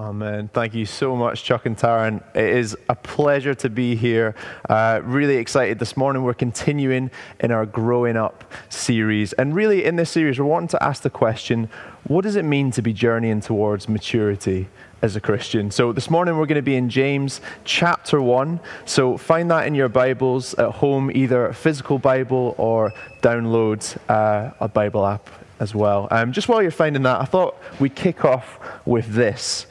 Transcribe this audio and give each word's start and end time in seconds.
Amen. 0.00 0.48
Thank 0.54 0.72
you 0.72 0.86
so 0.86 1.14
much, 1.14 1.44
Chuck 1.44 1.66
and 1.66 1.76
Taryn. 1.76 2.22
It 2.34 2.56
is 2.56 2.74
a 2.88 2.94
pleasure 2.94 3.52
to 3.56 3.68
be 3.68 3.94
here. 3.94 4.34
Uh, 4.66 5.02
really 5.04 5.36
excited 5.36 5.78
this 5.78 5.94
morning. 5.94 6.22
We're 6.22 6.32
continuing 6.32 7.10
in 7.38 7.52
our 7.52 7.66
Growing 7.66 8.16
Up 8.16 8.50
series. 8.70 9.34
And 9.34 9.54
really, 9.54 9.84
in 9.84 9.96
this 9.96 10.08
series, 10.08 10.38
we're 10.38 10.46
wanting 10.46 10.68
to 10.68 10.82
ask 10.82 11.02
the 11.02 11.10
question 11.10 11.68
what 12.04 12.22
does 12.22 12.34
it 12.36 12.46
mean 12.46 12.70
to 12.70 12.80
be 12.80 12.94
journeying 12.94 13.42
towards 13.42 13.88
maturity? 13.88 14.68
as 15.02 15.16
a 15.16 15.20
Christian. 15.20 15.70
So 15.70 15.94
this 15.94 16.10
morning 16.10 16.36
we're 16.36 16.44
going 16.44 16.56
to 16.56 16.62
be 16.62 16.76
in 16.76 16.90
James 16.90 17.40
chapter 17.64 18.20
1. 18.20 18.60
So 18.84 19.16
find 19.16 19.50
that 19.50 19.66
in 19.66 19.74
your 19.74 19.88
Bibles 19.88 20.52
at 20.54 20.72
home, 20.72 21.10
either 21.10 21.46
a 21.46 21.54
physical 21.54 21.98
Bible 21.98 22.54
or 22.58 22.92
download 23.22 23.96
uh, 24.10 24.52
a 24.60 24.68
Bible 24.68 25.06
app 25.06 25.30
as 25.58 25.74
well. 25.74 26.06
Um, 26.10 26.32
just 26.32 26.48
while 26.48 26.60
you're 26.60 26.70
finding 26.70 27.02
that, 27.04 27.18
I 27.18 27.24
thought 27.24 27.56
we'd 27.80 27.94
kick 27.94 28.26
off 28.26 28.58
with 28.84 29.14
this 29.14 29.64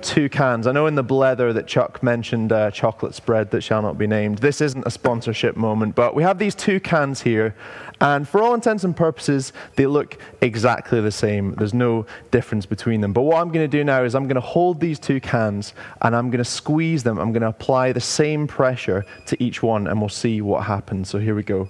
two 0.00 0.28
cans. 0.28 0.66
I 0.66 0.72
know 0.72 0.86
in 0.86 0.94
the 0.94 1.04
blether 1.04 1.52
that 1.52 1.66
Chuck 1.66 2.02
mentioned 2.02 2.52
uh, 2.52 2.70
chocolate 2.70 3.14
spread 3.14 3.50
that 3.50 3.62
shall 3.62 3.82
not 3.82 3.98
be 3.98 4.06
named. 4.06 4.38
This 4.38 4.60
isn't 4.60 4.86
a 4.86 4.90
sponsorship 4.90 5.56
moment, 5.56 5.94
but 5.94 6.14
we 6.14 6.22
have 6.22 6.38
these 6.38 6.54
two 6.54 6.80
cans 6.80 7.22
here, 7.22 7.54
and 8.00 8.28
for 8.28 8.42
all 8.42 8.54
intents 8.54 8.84
and 8.84 8.96
purposes, 8.96 9.52
they 9.76 9.86
look 9.86 10.18
exactly 10.40 11.00
the 11.00 11.10
same. 11.10 11.54
There's 11.54 11.74
no 11.74 12.06
difference 12.30 12.66
between 12.66 13.00
them. 13.00 13.12
But 13.12 13.22
what 13.22 13.40
I'm 13.40 13.48
going 13.48 13.68
to 13.68 13.76
do 13.78 13.84
now 13.84 14.02
is 14.02 14.14
I'm 14.14 14.24
going 14.24 14.34
to 14.34 14.40
hold 14.40 14.80
these 14.80 14.98
two 14.98 15.20
cans 15.20 15.74
and 16.02 16.14
I'm 16.14 16.28
going 16.30 16.42
to 16.42 16.50
squeeze 16.50 17.02
them. 17.02 17.18
I'm 17.18 17.32
going 17.32 17.42
to 17.42 17.48
apply 17.48 17.92
the 17.92 18.00
same 18.00 18.46
pressure 18.46 19.04
to 19.26 19.42
each 19.42 19.62
one, 19.62 19.86
and 19.86 20.00
we'll 20.00 20.08
see 20.08 20.40
what 20.40 20.64
happens. 20.64 21.08
So 21.08 21.18
here 21.18 21.34
we 21.34 21.42
go. 21.42 21.68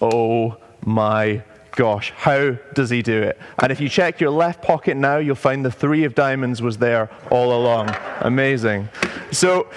Oh 0.00 0.56
my 0.84 1.42
gosh, 1.78 2.12
how 2.16 2.50
does 2.74 2.90
he 2.90 3.02
do 3.02 3.22
it? 3.22 3.38
And 3.60 3.70
if 3.70 3.80
you 3.80 3.88
check 3.88 4.20
your 4.20 4.30
left 4.30 4.62
pocket 4.62 4.96
now, 4.96 5.18
you'll 5.18 5.36
find 5.36 5.64
the 5.64 5.70
three 5.70 6.02
of 6.02 6.12
diamonds 6.12 6.60
was 6.60 6.78
there 6.78 7.08
all 7.30 7.56
along. 7.56 7.94
Amazing. 8.18 8.88
So 9.30 9.68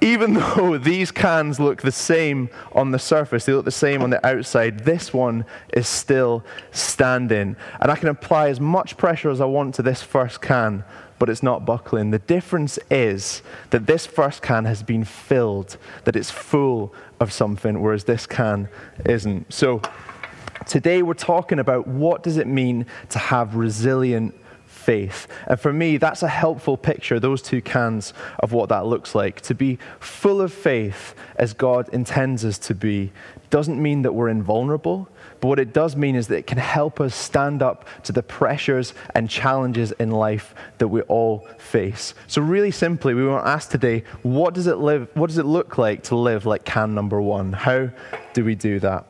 even 0.00 0.34
though 0.56 0.78
these 0.78 1.12
cans 1.12 1.60
look 1.60 1.80
the 1.80 1.92
same 1.92 2.50
on 2.72 2.90
the 2.90 2.98
surface, 2.98 3.44
they 3.44 3.52
look 3.52 3.64
the 3.64 3.70
same 3.70 4.02
on 4.02 4.10
the 4.10 4.26
outside, 4.26 4.80
this 4.80 5.14
one 5.14 5.44
is 5.72 5.86
still 5.86 6.44
standing. 6.72 7.54
And 7.80 7.88
I 7.88 7.94
can 7.94 8.08
apply 8.08 8.48
as 8.48 8.58
much 8.58 8.96
pressure 8.96 9.30
as 9.30 9.40
I 9.40 9.44
want 9.44 9.76
to 9.76 9.82
this 9.82 10.02
first 10.02 10.42
can, 10.42 10.82
but 11.20 11.30
it's 11.30 11.44
not 11.44 11.64
buckling. 11.64 12.10
The 12.10 12.18
difference 12.18 12.80
is 12.90 13.42
that 13.70 13.86
this 13.86 14.06
first 14.06 14.42
can 14.42 14.64
has 14.64 14.82
been 14.82 15.04
filled, 15.04 15.76
that 16.02 16.16
it's 16.16 16.32
full 16.32 16.92
of 17.20 17.32
something, 17.32 17.80
whereas 17.80 18.02
this 18.02 18.26
can 18.26 18.68
isn't. 19.06 19.52
So 19.54 19.80
Today 20.66 21.02
we're 21.02 21.14
talking 21.14 21.58
about 21.58 21.86
what 21.86 22.22
does 22.22 22.36
it 22.36 22.46
mean 22.46 22.86
to 23.10 23.18
have 23.18 23.54
resilient 23.56 24.34
faith. 24.84 25.26
And 25.46 25.58
for 25.58 25.72
me, 25.72 25.96
that's 25.96 26.22
a 26.22 26.28
helpful 26.28 26.76
picture, 26.76 27.18
those 27.18 27.40
two 27.40 27.62
cans, 27.62 28.12
of 28.40 28.52
what 28.52 28.68
that 28.68 28.84
looks 28.84 29.14
like. 29.14 29.40
To 29.42 29.54
be 29.54 29.78
full 29.98 30.42
of 30.42 30.52
faith 30.52 31.14
as 31.36 31.54
God 31.54 31.88
intends 31.88 32.44
us 32.44 32.58
to 32.58 32.74
be 32.74 33.10
doesn't 33.48 33.80
mean 33.80 34.02
that 34.02 34.12
we're 34.12 34.28
invulnerable, 34.28 35.08
but 35.40 35.48
what 35.48 35.58
it 35.58 35.72
does 35.72 35.96
mean 35.96 36.16
is 36.16 36.26
that 36.28 36.38
it 36.38 36.46
can 36.46 36.58
help 36.58 37.00
us 37.00 37.14
stand 37.14 37.62
up 37.62 37.86
to 38.02 38.12
the 38.12 38.22
pressures 38.22 38.94
and 39.14 39.30
challenges 39.30 39.92
in 39.92 40.10
life 40.10 40.54
that 40.78 40.88
we 40.88 41.00
all 41.02 41.46
face. 41.58 42.14
So, 42.26 42.42
really 42.42 42.70
simply, 42.70 43.14
we 43.14 43.26
want 43.26 43.44
to 43.44 43.48
ask 43.48 43.70
today 43.70 44.04
what 44.22 44.54
does 44.54 44.66
it, 44.66 44.78
live, 44.78 45.08
what 45.14 45.28
does 45.28 45.38
it 45.38 45.46
look 45.46 45.78
like 45.78 46.02
to 46.04 46.16
live 46.16 46.46
like 46.46 46.64
can 46.64 46.94
number 46.94 47.20
one? 47.22 47.52
How 47.52 47.90
do 48.32 48.44
we 48.44 48.54
do 48.54 48.80
that? 48.80 49.06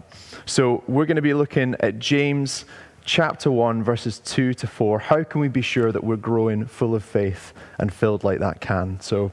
So 0.46 0.84
we're 0.86 1.06
going 1.06 1.16
to 1.16 1.22
be 1.22 1.32
looking 1.32 1.74
at 1.80 1.98
James 1.98 2.66
chapter 3.04 3.50
1, 3.50 3.82
verses 3.82 4.18
2 4.20 4.52
to 4.54 4.66
4. 4.66 4.98
How 4.98 5.24
can 5.24 5.40
we 5.40 5.48
be 5.48 5.62
sure 5.62 5.90
that 5.90 6.04
we're 6.04 6.16
growing 6.16 6.66
full 6.66 6.94
of 6.94 7.02
faith 7.02 7.54
and 7.78 7.92
filled 7.92 8.24
like 8.24 8.40
that 8.40 8.60
can? 8.60 9.00
So, 9.00 9.32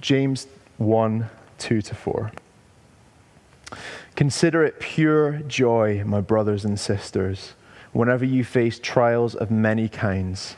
James 0.00 0.46
1, 0.78 1.28
2 1.58 1.82
to 1.82 1.94
4. 1.94 2.32
Consider 4.16 4.64
it 4.64 4.80
pure 4.80 5.38
joy, 5.40 6.02
my 6.04 6.22
brothers 6.22 6.64
and 6.64 6.80
sisters, 6.80 7.52
whenever 7.92 8.24
you 8.24 8.42
face 8.42 8.78
trials 8.78 9.34
of 9.34 9.50
many 9.50 9.88
kinds, 9.88 10.56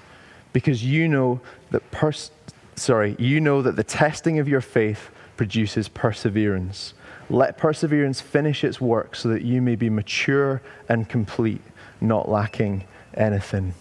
because 0.53 0.85
you 0.85 1.09
know 1.09 1.41
that 1.73 1.91
pers- 1.91 2.31
sorry, 2.77 3.17
you 3.19 3.41
know 3.41 3.61
that 3.61 3.75
the 3.75 3.85
testing 3.85 4.39
of 4.39 4.49
your 4.49 4.61
faith 4.61 5.11
produces 5.41 5.89
perseverance. 5.89 6.93
Let 7.31 7.57
perseverance 7.57 8.21
finish 8.21 8.63
its 8.63 8.79
work 8.79 9.17
so 9.17 9.31
that 9.31 9.41
you 9.41 9.63
may 9.63 9.75
be 9.75 9.89
mature 9.89 10.61
and 10.87 11.09
complete, 11.09 11.63
not 11.99 12.29
lacking 12.29 12.85
anything. 13.15 13.73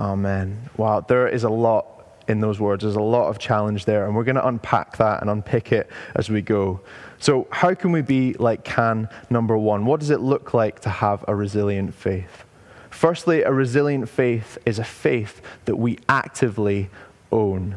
Amen. 0.00 0.70
Wow, 0.78 1.00
there 1.00 1.28
is 1.28 1.44
a 1.44 1.50
lot 1.50 1.86
in 2.26 2.40
those 2.40 2.58
words. 2.58 2.84
There's 2.84 2.96
a 2.96 3.02
lot 3.02 3.28
of 3.28 3.38
challenge 3.38 3.84
there, 3.84 4.06
and 4.06 4.16
we're 4.16 4.24
going 4.24 4.36
to 4.36 4.48
unpack 4.48 4.96
that 4.96 5.20
and 5.20 5.28
unpick 5.28 5.72
it 5.72 5.90
as 6.14 6.30
we 6.30 6.40
go. 6.40 6.80
So, 7.18 7.48
how 7.50 7.74
can 7.74 7.92
we 7.92 8.00
be 8.00 8.32
like 8.38 8.64
can 8.64 9.10
number 9.28 9.58
one? 9.58 9.84
What 9.84 10.00
does 10.00 10.08
it 10.08 10.20
look 10.20 10.54
like 10.54 10.80
to 10.80 10.88
have 10.88 11.22
a 11.28 11.34
resilient 11.34 11.94
faith? 11.94 12.44
Firstly, 12.88 13.42
a 13.42 13.52
resilient 13.52 14.08
faith 14.08 14.56
is 14.64 14.78
a 14.78 14.84
faith 14.84 15.42
that 15.66 15.76
we 15.76 15.98
actively 16.08 16.88
own. 17.30 17.76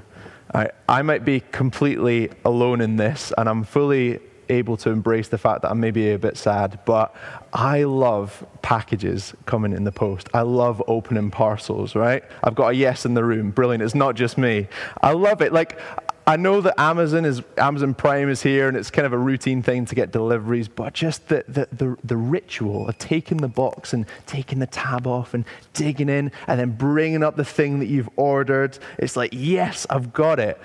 I, 0.54 0.70
I 0.88 1.02
might 1.02 1.26
be 1.26 1.42
completely 1.52 2.30
alone 2.46 2.82
in 2.82 2.96
this, 2.98 3.34
and 3.38 3.50
I'm 3.50 3.64
fully 3.64 4.20
able 4.50 4.78
to 4.78 4.90
embrace 4.90 5.28
the 5.28 5.38
fact 5.38 5.62
that 5.62 5.72
I'm 5.72 5.80
maybe 5.80 6.12
a 6.12 6.20
bit 6.20 6.38
sad, 6.38 6.80
but 6.86 7.14
I 7.52 7.84
love 7.84 8.46
packages 8.62 9.34
coming 9.46 9.74
in 9.74 9.84
the 9.84 9.92
post. 9.92 10.30
I 10.34 10.42
love 10.42 10.82
opening 10.88 11.32
parcels, 11.32 11.96
right? 11.96 12.24
I've 12.44 12.56
got 12.56 12.70
a 12.70 12.76
yes 12.76 13.06
in 13.06 13.14
the 13.14 13.24
room. 13.24 13.52
Brilliant. 13.52 13.84
It's 13.84 13.96
not 13.96 14.16
just 14.16 14.38
me. 14.38 14.68
I 15.02 15.12
love 15.12 15.42
it. 15.42 15.52
Like, 15.52 15.80
I 16.30 16.36
know 16.36 16.60
that 16.60 16.78
Amazon 16.78 17.24
is 17.24 17.42
Amazon 17.58 17.94
Prime 17.94 18.28
is 18.28 18.44
here 18.44 18.68
and 18.68 18.76
it's 18.76 18.92
kind 18.92 19.06
of 19.06 19.14
a 19.14 19.18
routine 19.18 19.64
thing 19.64 19.86
to 19.86 19.96
get 19.96 20.12
deliveries, 20.12 20.68
but 20.68 20.94
just 20.94 21.30
the, 21.30 21.46
the, 21.48 21.70
the, 21.72 21.98
the, 22.04 22.18
ritual 22.18 22.90
of 22.90 22.98
taking 22.98 23.38
the 23.38 23.48
box 23.48 23.94
and 23.94 24.06
taking 24.26 24.60
the 24.60 24.68
tab 24.68 25.08
off 25.08 25.34
and 25.34 25.46
digging 25.72 26.10
in 26.10 26.34
and 26.48 26.60
then 26.60 26.72
bringing 26.72 27.24
up 27.24 27.38
the 27.38 27.46
thing 27.46 27.80
that 27.80 27.86
you've 27.86 28.10
ordered, 28.18 28.78
it's 29.00 29.16
like, 29.16 29.30
yes, 29.32 29.88
I've 29.90 30.12
got 30.12 30.38
it. 30.38 30.60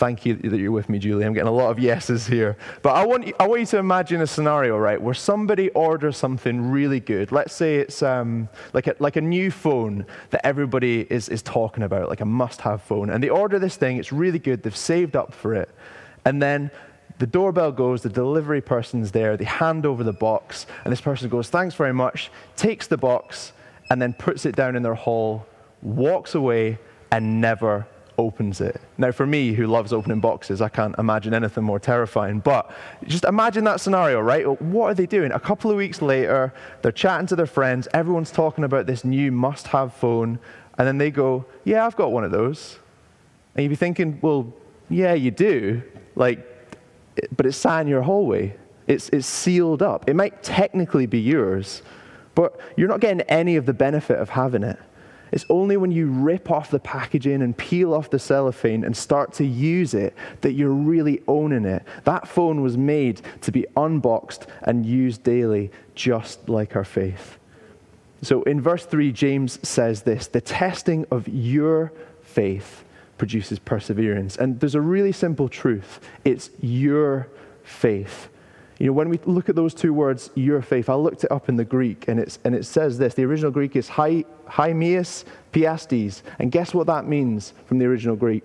Thank 0.00 0.24
you 0.24 0.36
that 0.36 0.58
you're 0.58 0.72
with 0.72 0.88
me, 0.88 0.98
Julie. 0.98 1.26
I'm 1.26 1.34
getting 1.34 1.46
a 1.46 1.52
lot 1.52 1.70
of 1.70 1.78
yeses 1.78 2.26
here. 2.26 2.56
But 2.80 2.94
I 2.94 3.04
want, 3.04 3.26
you, 3.26 3.34
I 3.38 3.46
want 3.46 3.60
you 3.60 3.66
to 3.66 3.76
imagine 3.76 4.22
a 4.22 4.26
scenario, 4.26 4.78
right, 4.78 4.98
where 4.98 5.12
somebody 5.12 5.68
orders 5.72 6.16
something 6.16 6.70
really 6.70 7.00
good. 7.00 7.32
Let's 7.32 7.52
say 7.52 7.76
it's 7.76 8.02
um, 8.02 8.48
like, 8.72 8.86
a, 8.86 8.96
like 8.98 9.16
a 9.16 9.20
new 9.20 9.50
phone 9.50 10.06
that 10.30 10.40
everybody 10.42 11.06
is, 11.10 11.28
is 11.28 11.42
talking 11.42 11.82
about, 11.82 12.08
like 12.08 12.22
a 12.22 12.24
must 12.24 12.62
have 12.62 12.80
phone. 12.80 13.10
And 13.10 13.22
they 13.22 13.28
order 13.28 13.58
this 13.58 13.76
thing, 13.76 13.98
it's 13.98 14.10
really 14.10 14.38
good, 14.38 14.62
they've 14.62 14.74
saved 14.74 15.16
up 15.16 15.34
for 15.34 15.52
it. 15.52 15.68
And 16.24 16.40
then 16.40 16.70
the 17.18 17.26
doorbell 17.26 17.70
goes, 17.70 18.00
the 18.00 18.08
delivery 18.08 18.62
person's 18.62 19.12
there, 19.12 19.36
they 19.36 19.44
hand 19.44 19.84
over 19.84 20.02
the 20.02 20.14
box, 20.14 20.64
and 20.82 20.90
this 20.90 21.02
person 21.02 21.28
goes, 21.28 21.50
Thanks 21.50 21.74
very 21.74 21.92
much, 21.92 22.30
takes 22.56 22.86
the 22.86 22.96
box, 22.96 23.52
and 23.90 24.00
then 24.00 24.14
puts 24.14 24.46
it 24.46 24.56
down 24.56 24.76
in 24.76 24.82
their 24.82 24.94
hall, 24.94 25.44
walks 25.82 26.34
away, 26.34 26.78
and 27.12 27.42
never 27.42 27.86
opens 28.20 28.60
it. 28.60 28.80
Now, 28.98 29.12
for 29.12 29.26
me, 29.26 29.54
who 29.54 29.66
loves 29.66 29.92
opening 29.92 30.20
boxes, 30.20 30.60
I 30.60 30.68
can't 30.68 30.94
imagine 30.98 31.32
anything 31.32 31.64
more 31.64 31.80
terrifying. 31.80 32.40
But 32.40 32.70
just 33.06 33.24
imagine 33.24 33.64
that 33.64 33.80
scenario, 33.80 34.20
right? 34.20 34.60
What 34.60 34.86
are 34.88 34.94
they 34.94 35.06
doing? 35.06 35.32
A 35.32 35.40
couple 35.40 35.70
of 35.70 35.78
weeks 35.78 36.02
later, 36.02 36.52
they're 36.82 36.92
chatting 36.92 37.26
to 37.28 37.36
their 37.36 37.46
friends, 37.46 37.88
everyone's 37.94 38.30
talking 38.30 38.64
about 38.64 38.86
this 38.86 39.04
new 39.04 39.32
must 39.32 39.68
have 39.68 39.94
phone, 39.94 40.38
and 40.76 40.86
then 40.86 40.98
they 40.98 41.10
go, 41.10 41.46
Yeah, 41.64 41.86
I've 41.86 41.96
got 41.96 42.12
one 42.12 42.24
of 42.24 42.30
those. 42.30 42.78
And 43.54 43.62
you'd 43.62 43.70
be 43.70 43.76
thinking, 43.76 44.18
Well, 44.20 44.52
yeah, 44.90 45.14
you 45.14 45.30
do. 45.30 45.82
Like, 46.14 46.46
but 47.34 47.46
it's 47.46 47.56
sat 47.56 47.80
in 47.80 47.88
your 47.88 48.02
hallway, 48.02 48.54
it's, 48.86 49.08
it's 49.08 49.26
sealed 49.26 49.82
up. 49.82 50.08
It 50.08 50.14
might 50.14 50.42
technically 50.42 51.06
be 51.06 51.20
yours, 51.20 51.82
but 52.34 52.60
you're 52.76 52.88
not 52.88 53.00
getting 53.00 53.22
any 53.22 53.56
of 53.56 53.64
the 53.64 53.72
benefit 53.72 54.18
of 54.18 54.28
having 54.28 54.62
it. 54.62 54.78
It's 55.32 55.46
only 55.48 55.76
when 55.76 55.92
you 55.92 56.06
rip 56.06 56.50
off 56.50 56.70
the 56.70 56.80
packaging 56.80 57.42
and 57.42 57.56
peel 57.56 57.94
off 57.94 58.10
the 58.10 58.18
cellophane 58.18 58.84
and 58.84 58.96
start 58.96 59.32
to 59.34 59.44
use 59.44 59.94
it 59.94 60.14
that 60.40 60.52
you're 60.52 60.70
really 60.70 61.22
owning 61.28 61.64
it. 61.64 61.84
That 62.04 62.26
phone 62.26 62.62
was 62.62 62.76
made 62.76 63.22
to 63.42 63.52
be 63.52 63.66
unboxed 63.76 64.46
and 64.62 64.84
used 64.84 65.22
daily, 65.22 65.70
just 65.94 66.48
like 66.48 66.76
our 66.76 66.84
faith. 66.84 67.38
So 68.22 68.42
in 68.42 68.60
verse 68.60 68.84
3, 68.84 69.12
James 69.12 69.66
says 69.66 70.02
this 70.02 70.26
the 70.26 70.40
testing 70.40 71.06
of 71.10 71.26
your 71.28 71.92
faith 72.22 72.84
produces 73.18 73.58
perseverance. 73.58 74.36
And 74.36 74.58
there's 74.60 74.74
a 74.74 74.80
really 74.80 75.12
simple 75.12 75.48
truth 75.48 76.00
it's 76.24 76.50
your 76.60 77.28
faith. 77.62 78.28
You 78.80 78.86
know, 78.86 78.92
when 78.94 79.10
we 79.10 79.20
look 79.26 79.50
at 79.50 79.56
those 79.56 79.74
two 79.74 79.92
words, 79.92 80.30
your 80.34 80.62
faith, 80.62 80.88
I 80.88 80.94
looked 80.94 81.22
it 81.24 81.30
up 81.30 81.50
in 81.50 81.56
the 81.56 81.66
Greek 81.66 82.08
and, 82.08 82.18
it's, 82.18 82.38
and 82.44 82.54
it 82.54 82.64
says 82.64 82.96
this. 82.96 83.12
The 83.12 83.24
original 83.24 83.50
Greek 83.50 83.76
is 83.76 83.90
haimias 83.90 85.24
piastes. 85.52 86.22
And 86.38 86.50
guess 86.50 86.72
what 86.72 86.86
that 86.86 87.06
means 87.06 87.52
from 87.66 87.78
the 87.78 87.84
original 87.84 88.16
Greek? 88.16 88.42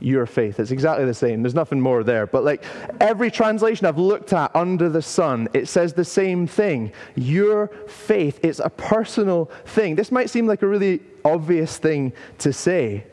Your 0.00 0.26
faith. 0.26 0.58
It's 0.58 0.72
exactly 0.72 1.04
the 1.04 1.14
same. 1.14 1.42
There's 1.42 1.54
nothing 1.54 1.80
more 1.80 2.02
there. 2.02 2.26
But 2.26 2.42
like 2.42 2.64
every 3.00 3.30
translation 3.30 3.86
I've 3.86 3.98
looked 3.98 4.32
at 4.32 4.50
under 4.56 4.88
the 4.88 5.00
sun, 5.00 5.46
it 5.54 5.68
says 5.68 5.92
the 5.92 6.04
same 6.04 6.48
thing. 6.48 6.92
Your 7.14 7.68
faith. 7.86 8.40
It's 8.42 8.58
a 8.58 8.68
personal 8.68 9.44
thing. 9.64 9.94
This 9.94 10.10
might 10.10 10.28
seem 10.28 10.48
like 10.48 10.62
a 10.62 10.66
really 10.66 11.02
obvious 11.24 11.78
thing 11.78 12.14
to 12.38 12.52
say, 12.52 13.04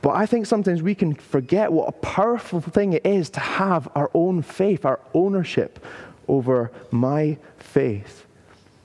But 0.00 0.10
I 0.10 0.26
think 0.26 0.46
sometimes 0.46 0.82
we 0.82 0.94
can 0.94 1.14
forget 1.14 1.72
what 1.72 1.88
a 1.88 1.92
powerful 1.92 2.60
thing 2.60 2.92
it 2.92 3.04
is 3.04 3.30
to 3.30 3.40
have 3.40 3.88
our 3.94 4.10
own 4.14 4.42
faith, 4.42 4.84
our 4.84 5.00
ownership 5.12 5.84
over 6.28 6.70
my 6.90 7.36
faith. 7.58 8.24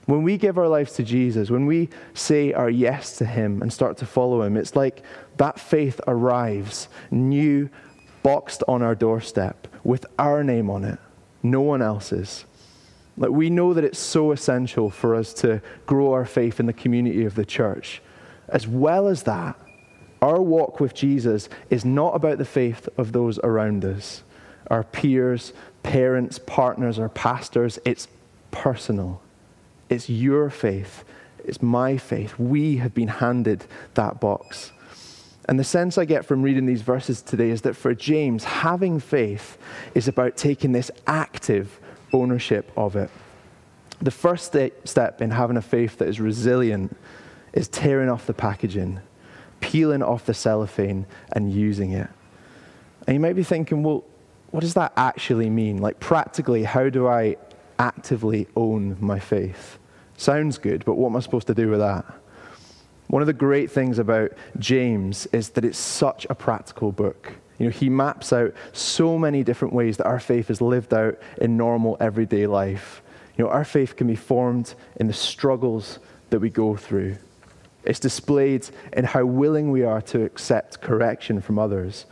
When 0.05 0.23
we 0.23 0.37
give 0.37 0.57
our 0.57 0.67
lives 0.67 0.93
to 0.93 1.03
Jesus, 1.03 1.49
when 1.49 1.65
we 1.65 1.89
say 2.13 2.51
our 2.51 2.69
yes 2.69 3.17
to 3.17 3.25
Him 3.25 3.61
and 3.61 3.71
start 3.71 3.97
to 3.97 4.05
follow 4.05 4.41
Him, 4.41 4.57
it's 4.57 4.75
like 4.75 5.03
that 5.37 5.59
faith 5.59 6.01
arrives 6.07 6.89
new, 7.11 7.69
boxed 8.21 8.63
on 8.67 8.81
our 8.81 8.95
doorstep 8.95 9.67
with 9.83 10.05
our 10.17 10.43
name 10.43 10.69
on 10.69 10.83
it, 10.83 10.99
no 11.41 11.61
one 11.61 11.81
else's. 11.81 12.45
Like 13.17 13.31
we 13.31 13.49
know 13.49 13.73
that 13.73 13.83
it's 13.83 13.99
so 13.99 14.31
essential 14.31 14.89
for 14.89 15.15
us 15.15 15.33
to 15.35 15.61
grow 15.85 16.13
our 16.13 16.25
faith 16.25 16.59
in 16.59 16.65
the 16.65 16.73
community 16.73 17.25
of 17.25 17.35
the 17.35 17.45
church. 17.45 18.01
As 18.49 18.67
well 18.67 19.07
as 19.07 19.23
that, 19.23 19.57
our 20.23 20.41
walk 20.41 20.79
with 20.79 20.93
Jesus 20.93 21.49
is 21.69 21.83
not 21.83 22.15
about 22.15 22.37
the 22.37 22.45
faith 22.45 22.87
of 22.97 23.11
those 23.11 23.39
around 23.39 23.83
us, 23.83 24.23
our 24.67 24.85
peers, 24.85 25.51
parents, 25.83 26.39
partners, 26.39 26.97
or 26.97 27.09
pastors. 27.09 27.77
It's 27.83 28.07
personal. 28.49 29.21
It's 29.89 30.09
your 30.09 30.49
faith. 30.49 31.03
It's 31.43 31.61
my 31.61 31.97
faith. 31.97 32.39
We 32.39 32.77
have 32.77 32.93
been 32.93 33.09
handed 33.09 33.65
that 33.95 34.21
box. 34.21 34.71
And 35.49 35.59
the 35.59 35.65
sense 35.65 35.97
I 35.97 36.05
get 36.05 36.23
from 36.23 36.41
reading 36.41 36.67
these 36.67 36.83
verses 36.83 37.21
today 37.21 37.49
is 37.49 37.63
that 37.63 37.75
for 37.75 37.93
James, 37.93 38.45
having 38.45 39.01
faith 39.01 39.57
is 39.93 40.07
about 40.07 40.37
taking 40.37 40.71
this 40.71 40.89
active 41.05 41.81
ownership 42.13 42.71
of 42.77 42.95
it. 42.95 43.09
The 44.01 44.09
first 44.09 44.55
step 44.85 45.21
in 45.21 45.31
having 45.31 45.57
a 45.57 45.61
faith 45.61 45.97
that 45.97 46.07
is 46.07 46.21
resilient 46.21 46.95
is 47.51 47.67
tearing 47.67 48.07
off 48.07 48.25
the 48.25 48.33
packaging 48.33 49.01
peeling 49.63 50.03
off 50.03 50.25
the 50.25 50.33
cellophane 50.33 51.05
and 51.31 51.49
using 51.49 51.93
it. 51.93 52.09
And 53.07 53.15
you 53.15 53.19
might 53.21 53.37
be 53.37 53.43
thinking, 53.43 53.81
well, 53.81 54.03
what 54.51 54.59
does 54.59 54.73
that 54.73 54.91
actually 54.97 55.49
mean? 55.49 55.77
Like, 55.77 56.01
practically, 56.01 56.63
how 56.65 56.89
do 56.89 57.07
I 57.07 57.37
actively 57.79 58.47
own 58.57 58.97
my 58.99 59.19
faith? 59.19 59.79
Sounds 60.17 60.57
good, 60.57 60.83
but 60.83 60.95
what 60.95 61.09
am 61.09 61.15
I 61.15 61.21
supposed 61.21 61.47
to 61.47 61.53
do 61.53 61.69
with 61.69 61.79
that? 61.79 62.03
One 63.07 63.21
of 63.21 63.25
the 63.25 63.33
great 63.33 63.71
things 63.71 63.99
about 63.99 64.33
James 64.59 65.27
is 65.27 65.51
that 65.51 65.63
it's 65.63 65.77
such 65.77 66.27
a 66.29 66.35
practical 66.35 66.91
book. 66.91 67.31
You 67.57 67.67
know, 67.67 67.71
he 67.71 67.89
maps 67.89 68.33
out 68.33 68.53
so 68.73 69.17
many 69.17 69.45
different 69.45 69.73
ways 69.73 69.95
that 69.95 70.07
our 70.07 70.19
faith 70.19 70.49
is 70.49 70.59
lived 70.59 70.93
out 70.93 71.17
in 71.39 71.55
normal 71.55 71.95
everyday 72.01 72.47
life. 72.47 73.01
You 73.37 73.45
know, 73.45 73.49
our 73.49 73.63
faith 73.63 73.95
can 73.95 74.07
be 74.07 74.15
formed 74.17 74.75
in 74.97 75.07
the 75.07 75.13
struggles 75.13 75.99
that 76.31 76.39
we 76.39 76.49
go 76.49 76.75
through. 76.75 77.15
It's 77.85 77.99
displayed 77.99 78.67
in 78.93 79.05
how 79.05 79.25
willing 79.25 79.71
we 79.71 79.83
are 79.83 80.01
to 80.03 80.23
accept 80.23 80.81
correction 80.81 81.41
from 81.41 81.59
others. 81.59 82.05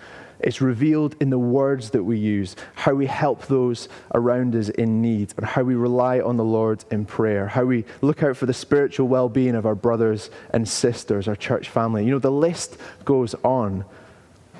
It's 0.44 0.60
revealed 0.60 1.16
in 1.20 1.30
the 1.30 1.40
words 1.40 1.92
that 1.92 2.04
we 2.04 2.18
use, 2.18 2.56
how 2.74 2.96
we 2.96 3.06
help 3.06 3.46
those 3.46 3.88
around 4.16 4.56
us 4.56 4.70
in 4.70 5.02
need, 5.02 5.34
and 5.38 5.46
how 5.46 5.62
we 5.62 5.76
rely 5.76 6.20
on 6.20 6.36
the 6.36 6.44
Lord 6.44 6.84
in 6.90 7.06
prayer, 7.06 7.48
how 7.48 7.64
we 7.64 7.86
look 8.02 8.24
out 8.24 8.36
for 8.38 8.48
the 8.48 8.54
spiritual 8.54 9.08
well 9.08 9.30
being 9.30 9.56
of 9.56 9.66
our 9.68 9.76
brothers 9.76 10.32
and 10.50 10.68
sisters, 10.68 11.28
our 11.28 11.36
church 11.36 11.70
family. 11.70 12.06
You 12.06 12.12
know, 12.12 12.20
the 12.20 12.32
list 12.32 12.78
goes 13.06 13.36
on. 13.44 13.86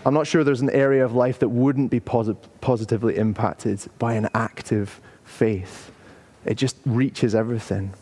I'm 0.06 0.14
not 0.14 0.28
sure 0.28 0.44
there's 0.44 0.62
an 0.62 0.70
area 0.70 1.04
of 1.04 1.14
life 1.14 1.40
that 1.40 1.50
wouldn't 1.50 1.90
be 1.90 2.00
posit- 2.00 2.62
positively 2.62 3.18
impacted 3.18 3.82
by 3.98 4.14
an 4.14 4.30
active 4.34 5.02
faith. 5.24 5.92
It 6.46 6.56
just 6.56 6.78
reaches 6.86 7.34
everything. 7.34 7.94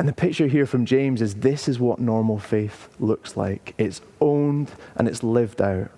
And 0.00 0.08
the 0.08 0.14
picture 0.14 0.46
here 0.46 0.64
from 0.64 0.86
James 0.86 1.20
is 1.20 1.34
this 1.34 1.68
is 1.68 1.78
what 1.78 1.98
normal 1.98 2.38
faith 2.38 2.88
looks 3.00 3.36
like 3.36 3.74
it's 3.76 4.00
owned 4.18 4.70
and 4.96 5.06
it's 5.06 5.22
lived 5.22 5.60
out. 5.60 5.90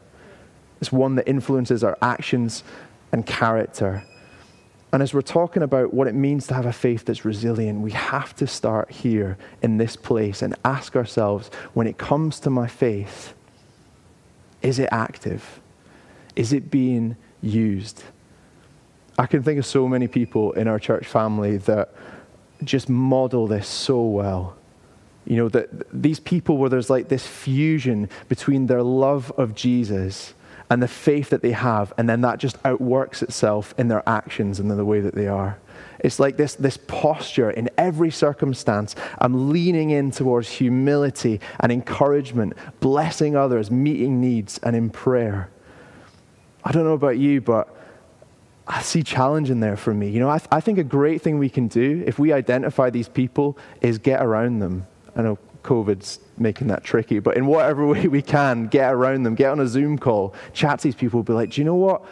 It's 0.80 0.90
one 0.90 1.14
that 1.14 1.28
influences 1.28 1.84
our 1.84 1.96
actions 2.02 2.64
and 3.12 3.24
character. 3.24 4.02
And 4.92 5.04
as 5.04 5.14
we're 5.14 5.22
talking 5.22 5.62
about 5.62 5.94
what 5.94 6.08
it 6.08 6.16
means 6.16 6.48
to 6.48 6.54
have 6.54 6.66
a 6.66 6.72
faith 6.72 7.04
that's 7.04 7.24
resilient, 7.24 7.80
we 7.80 7.92
have 7.92 8.34
to 8.38 8.46
start 8.48 8.90
here 8.90 9.38
in 9.62 9.76
this 9.76 9.94
place 9.94 10.42
and 10.42 10.56
ask 10.64 10.96
ourselves 10.96 11.48
when 11.72 11.86
it 11.86 11.96
comes 11.96 12.40
to 12.40 12.50
my 12.50 12.66
faith, 12.66 13.34
is 14.62 14.80
it 14.80 14.88
active? 14.90 15.60
Is 16.34 16.52
it 16.52 16.72
being 16.72 17.14
used? 17.40 18.02
I 19.16 19.26
can 19.26 19.44
think 19.44 19.60
of 19.60 19.66
so 19.66 19.86
many 19.86 20.08
people 20.08 20.50
in 20.54 20.66
our 20.66 20.80
church 20.80 21.06
family 21.06 21.58
that 21.58 21.94
just 22.66 22.88
model 22.88 23.46
this 23.46 23.68
so 23.68 24.02
well. 24.02 24.56
You 25.24 25.36
know, 25.36 25.48
that 25.50 25.68
these 25.92 26.18
people 26.18 26.58
where 26.58 26.70
there's 26.70 26.90
like 26.90 27.08
this 27.08 27.26
fusion 27.26 28.08
between 28.28 28.66
their 28.66 28.82
love 28.82 29.30
of 29.36 29.54
Jesus 29.54 30.34
and 30.68 30.82
the 30.82 30.88
faith 30.88 31.30
that 31.30 31.42
they 31.42 31.52
have, 31.52 31.92
and 31.98 32.08
then 32.08 32.22
that 32.22 32.38
just 32.38 32.56
outworks 32.64 33.22
itself 33.22 33.74
in 33.76 33.88
their 33.88 34.06
actions 34.08 34.58
and 34.58 34.70
in 34.70 34.76
the 34.76 34.84
way 34.84 35.00
that 35.00 35.14
they 35.14 35.28
are. 35.28 35.58
It's 36.00 36.18
like 36.18 36.36
this, 36.36 36.54
this 36.54 36.76
posture 36.76 37.50
in 37.50 37.70
every 37.78 38.10
circumstance. 38.10 38.96
I'm 39.18 39.50
leaning 39.50 39.90
in 39.90 40.10
towards 40.10 40.48
humility 40.48 41.40
and 41.60 41.70
encouragement, 41.70 42.54
blessing 42.80 43.36
others, 43.36 43.70
meeting 43.70 44.20
needs, 44.20 44.58
and 44.62 44.74
in 44.74 44.90
prayer. 44.90 45.50
I 46.64 46.72
don't 46.72 46.84
know 46.84 46.94
about 46.94 47.18
you, 47.18 47.40
but 47.40 47.76
I 48.66 48.80
see 48.82 49.02
challenge 49.02 49.50
in 49.50 49.60
there 49.60 49.76
for 49.76 49.92
me. 49.92 50.08
You 50.08 50.20
know, 50.20 50.30
I, 50.30 50.38
th- 50.38 50.48
I 50.52 50.60
think 50.60 50.78
a 50.78 50.84
great 50.84 51.20
thing 51.20 51.38
we 51.38 51.48
can 51.48 51.68
do 51.68 52.02
if 52.06 52.18
we 52.18 52.32
identify 52.32 52.90
these 52.90 53.08
people 53.08 53.58
is 53.80 53.98
get 53.98 54.22
around 54.22 54.60
them. 54.60 54.86
I 55.16 55.22
know 55.22 55.38
COVID's 55.64 56.20
making 56.38 56.68
that 56.68 56.84
tricky, 56.84 57.18
but 57.18 57.36
in 57.36 57.46
whatever 57.46 57.86
way 57.88 58.06
we 58.06 58.22
can, 58.22 58.68
get 58.68 58.92
around 58.92 59.24
them, 59.24 59.34
get 59.34 59.50
on 59.50 59.60
a 59.60 59.66
Zoom 59.66 59.98
call, 59.98 60.34
chat 60.52 60.78
to 60.80 60.84
these 60.84 60.94
people, 60.94 61.22
be 61.22 61.32
like, 61.32 61.50
do 61.50 61.60
you 61.60 61.64
know 61.64 61.74
what? 61.74 62.04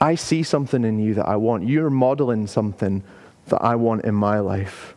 I 0.00 0.14
see 0.14 0.42
something 0.42 0.84
in 0.84 0.98
you 0.98 1.14
that 1.14 1.28
I 1.28 1.36
want. 1.36 1.68
You're 1.68 1.90
modeling 1.90 2.46
something 2.46 3.02
that 3.46 3.62
I 3.62 3.74
want 3.74 4.04
in 4.04 4.14
my 4.14 4.38
life. 4.38 4.94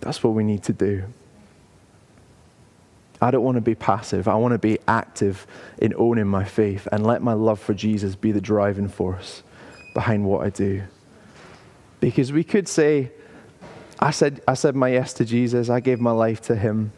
That's 0.00 0.22
what 0.22 0.34
we 0.34 0.44
need 0.44 0.62
to 0.64 0.72
do. 0.72 1.04
I 3.20 3.30
don't 3.30 3.42
want 3.42 3.56
to 3.56 3.62
be 3.62 3.74
passive. 3.74 4.28
I 4.28 4.34
want 4.34 4.52
to 4.52 4.58
be 4.58 4.78
active 4.86 5.46
in 5.78 5.94
owning 5.96 6.26
my 6.26 6.44
faith 6.44 6.86
and 6.92 7.06
let 7.06 7.22
my 7.22 7.32
love 7.32 7.58
for 7.58 7.72
Jesus 7.72 8.14
be 8.14 8.32
the 8.32 8.40
driving 8.40 8.88
force 8.88 9.42
behind 9.94 10.24
what 10.24 10.44
I 10.44 10.50
do. 10.50 10.82
Because 12.00 12.32
we 12.32 12.44
could 12.44 12.68
say, 12.68 13.10
I 13.98 14.10
said, 14.10 14.42
I 14.46 14.54
said 14.54 14.76
my 14.76 14.88
yes 14.88 15.14
to 15.14 15.24
Jesus, 15.24 15.70
I 15.70 15.80
gave 15.80 16.00
my 16.00 16.10
life 16.10 16.42
to 16.42 16.56
him, 16.56 16.92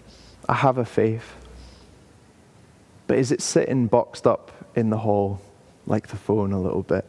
I 0.48 0.54
have 0.54 0.78
a 0.78 0.84
faith. 0.84 1.34
But 3.06 3.18
is 3.18 3.30
it 3.30 3.40
sitting 3.40 3.86
boxed 3.86 4.26
up 4.26 4.50
in 4.74 4.90
the 4.90 4.98
hall 4.98 5.40
like 5.86 6.08
the 6.08 6.16
phone 6.16 6.52
a 6.52 6.60
little 6.60 6.82
bit, 6.82 7.04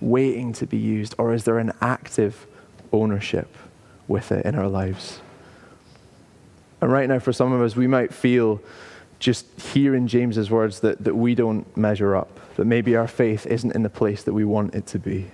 waiting 0.00 0.52
to 0.54 0.66
be 0.66 0.78
used? 0.78 1.14
Or 1.18 1.32
is 1.32 1.44
there 1.44 1.58
an 1.58 1.72
active 1.80 2.46
ownership 2.92 3.54
with 4.08 4.32
it 4.32 4.44
in 4.44 4.56
our 4.56 4.68
lives? 4.68 5.20
And 6.80 6.90
right 6.90 7.08
now, 7.08 7.18
for 7.18 7.32
some 7.32 7.52
of 7.52 7.60
us, 7.60 7.76
we 7.76 7.86
might 7.86 8.12
feel 8.12 8.60
just 9.24 9.58
hearing 9.58 10.06
James's 10.06 10.50
words 10.50 10.80
that, 10.80 11.02
that 11.02 11.16
we 11.16 11.34
don't 11.34 11.74
measure 11.78 12.14
up, 12.14 12.38
that 12.56 12.66
maybe 12.66 12.94
our 12.94 13.08
faith 13.08 13.46
isn't 13.46 13.74
in 13.74 13.82
the 13.82 13.88
place 13.88 14.22
that 14.24 14.34
we 14.34 14.44
want 14.44 14.74
it 14.74 14.86
to 14.88 14.98
be. 14.98 15.30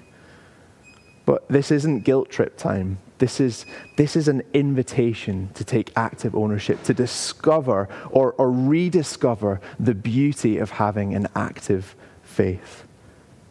But 1.26 1.48
this 1.48 1.72
isn't 1.72 2.04
guilt 2.04 2.30
trip 2.30 2.56
time. 2.56 2.98
This 3.18 3.40
is, 3.40 3.66
this 3.96 4.14
is 4.14 4.28
an 4.28 4.42
invitation 4.54 5.50
to 5.54 5.64
take 5.64 5.90
active 5.96 6.36
ownership, 6.36 6.80
to 6.84 6.94
discover 6.94 7.88
or, 8.10 8.32
or 8.34 8.52
rediscover 8.52 9.60
the 9.80 9.94
beauty 9.94 10.58
of 10.58 10.70
having 10.70 11.16
an 11.16 11.26
active 11.34 11.96
faith. 12.22 12.84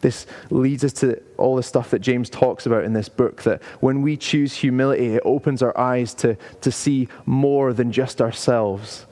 This 0.00 0.26
leads 0.48 0.84
us 0.84 0.94
to 0.94 1.20
all 1.36 1.56
the 1.56 1.62
stuff 1.62 1.90
that 1.90 1.98
James 1.98 2.30
talks 2.30 2.64
about 2.64 2.84
in 2.84 2.94
this 2.94 3.10
book 3.10 3.42
that 3.42 3.62
when 3.80 4.00
we 4.00 4.16
choose 4.16 4.54
humility, 4.54 5.16
it 5.16 5.22
opens 5.26 5.62
our 5.62 5.76
eyes 5.76 6.14
to, 6.14 6.38
to 6.62 6.72
see 6.72 7.08
more 7.26 7.74
than 7.74 7.92
just 7.92 8.22
ourselves 8.22 9.04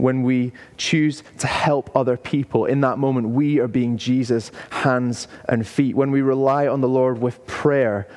when 0.00 0.22
we 0.22 0.52
choose 0.76 1.22
to 1.38 1.46
help 1.46 1.94
other 1.94 2.16
people, 2.16 2.64
in 2.64 2.80
that 2.80 2.98
moment, 2.98 3.28
we 3.28 3.58
are 3.58 3.68
being 3.68 3.96
Jesus' 3.96 4.50
hands 4.70 5.28
and 5.48 5.66
feet. 5.66 5.94
When 5.94 6.10
we 6.10 6.22
rely 6.22 6.66
on 6.66 6.80
the 6.80 6.88
Lord 6.88 7.20
with 7.20 7.46
prayer, 7.46 8.08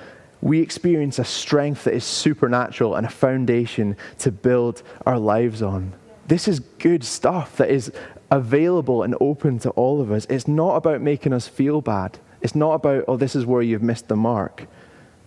we 0.42 0.60
experience 0.60 1.20
a 1.20 1.24
strength 1.24 1.86
that 1.86 1.94
is 1.94 2.04
supernatural 2.04 2.96
and 2.96 3.06
a 3.06 3.10
foundation 3.10 3.96
to 4.20 4.32
build 4.32 4.84
our 5.06 5.18
lives 5.18 5.62
on. 5.62 5.94
This 6.28 6.48
is 6.48 6.60
good 6.60 7.04
stuff 7.04 7.58
that 7.58 7.70
is 7.70 7.92
available 8.32 9.04
and 9.04 9.16
open 9.20 9.60
to 9.60 9.70
all 9.72 10.02
of 10.02 10.12
us. 10.12 10.26
It's 10.30 10.48
not 10.48 10.76
about 10.76 11.02
making 11.02 11.34
us 11.34 11.48
feel 11.48 11.82
bad. 11.82 12.18
It's 12.42 12.56
not 12.56 12.74
about, 12.74 13.06
oh, 13.08 13.16
this 13.16 13.36
is 13.36 13.46
where 13.46 13.62
you've 13.62 13.84
missed 13.84 14.08
the 14.08 14.16
mark. 14.16 14.68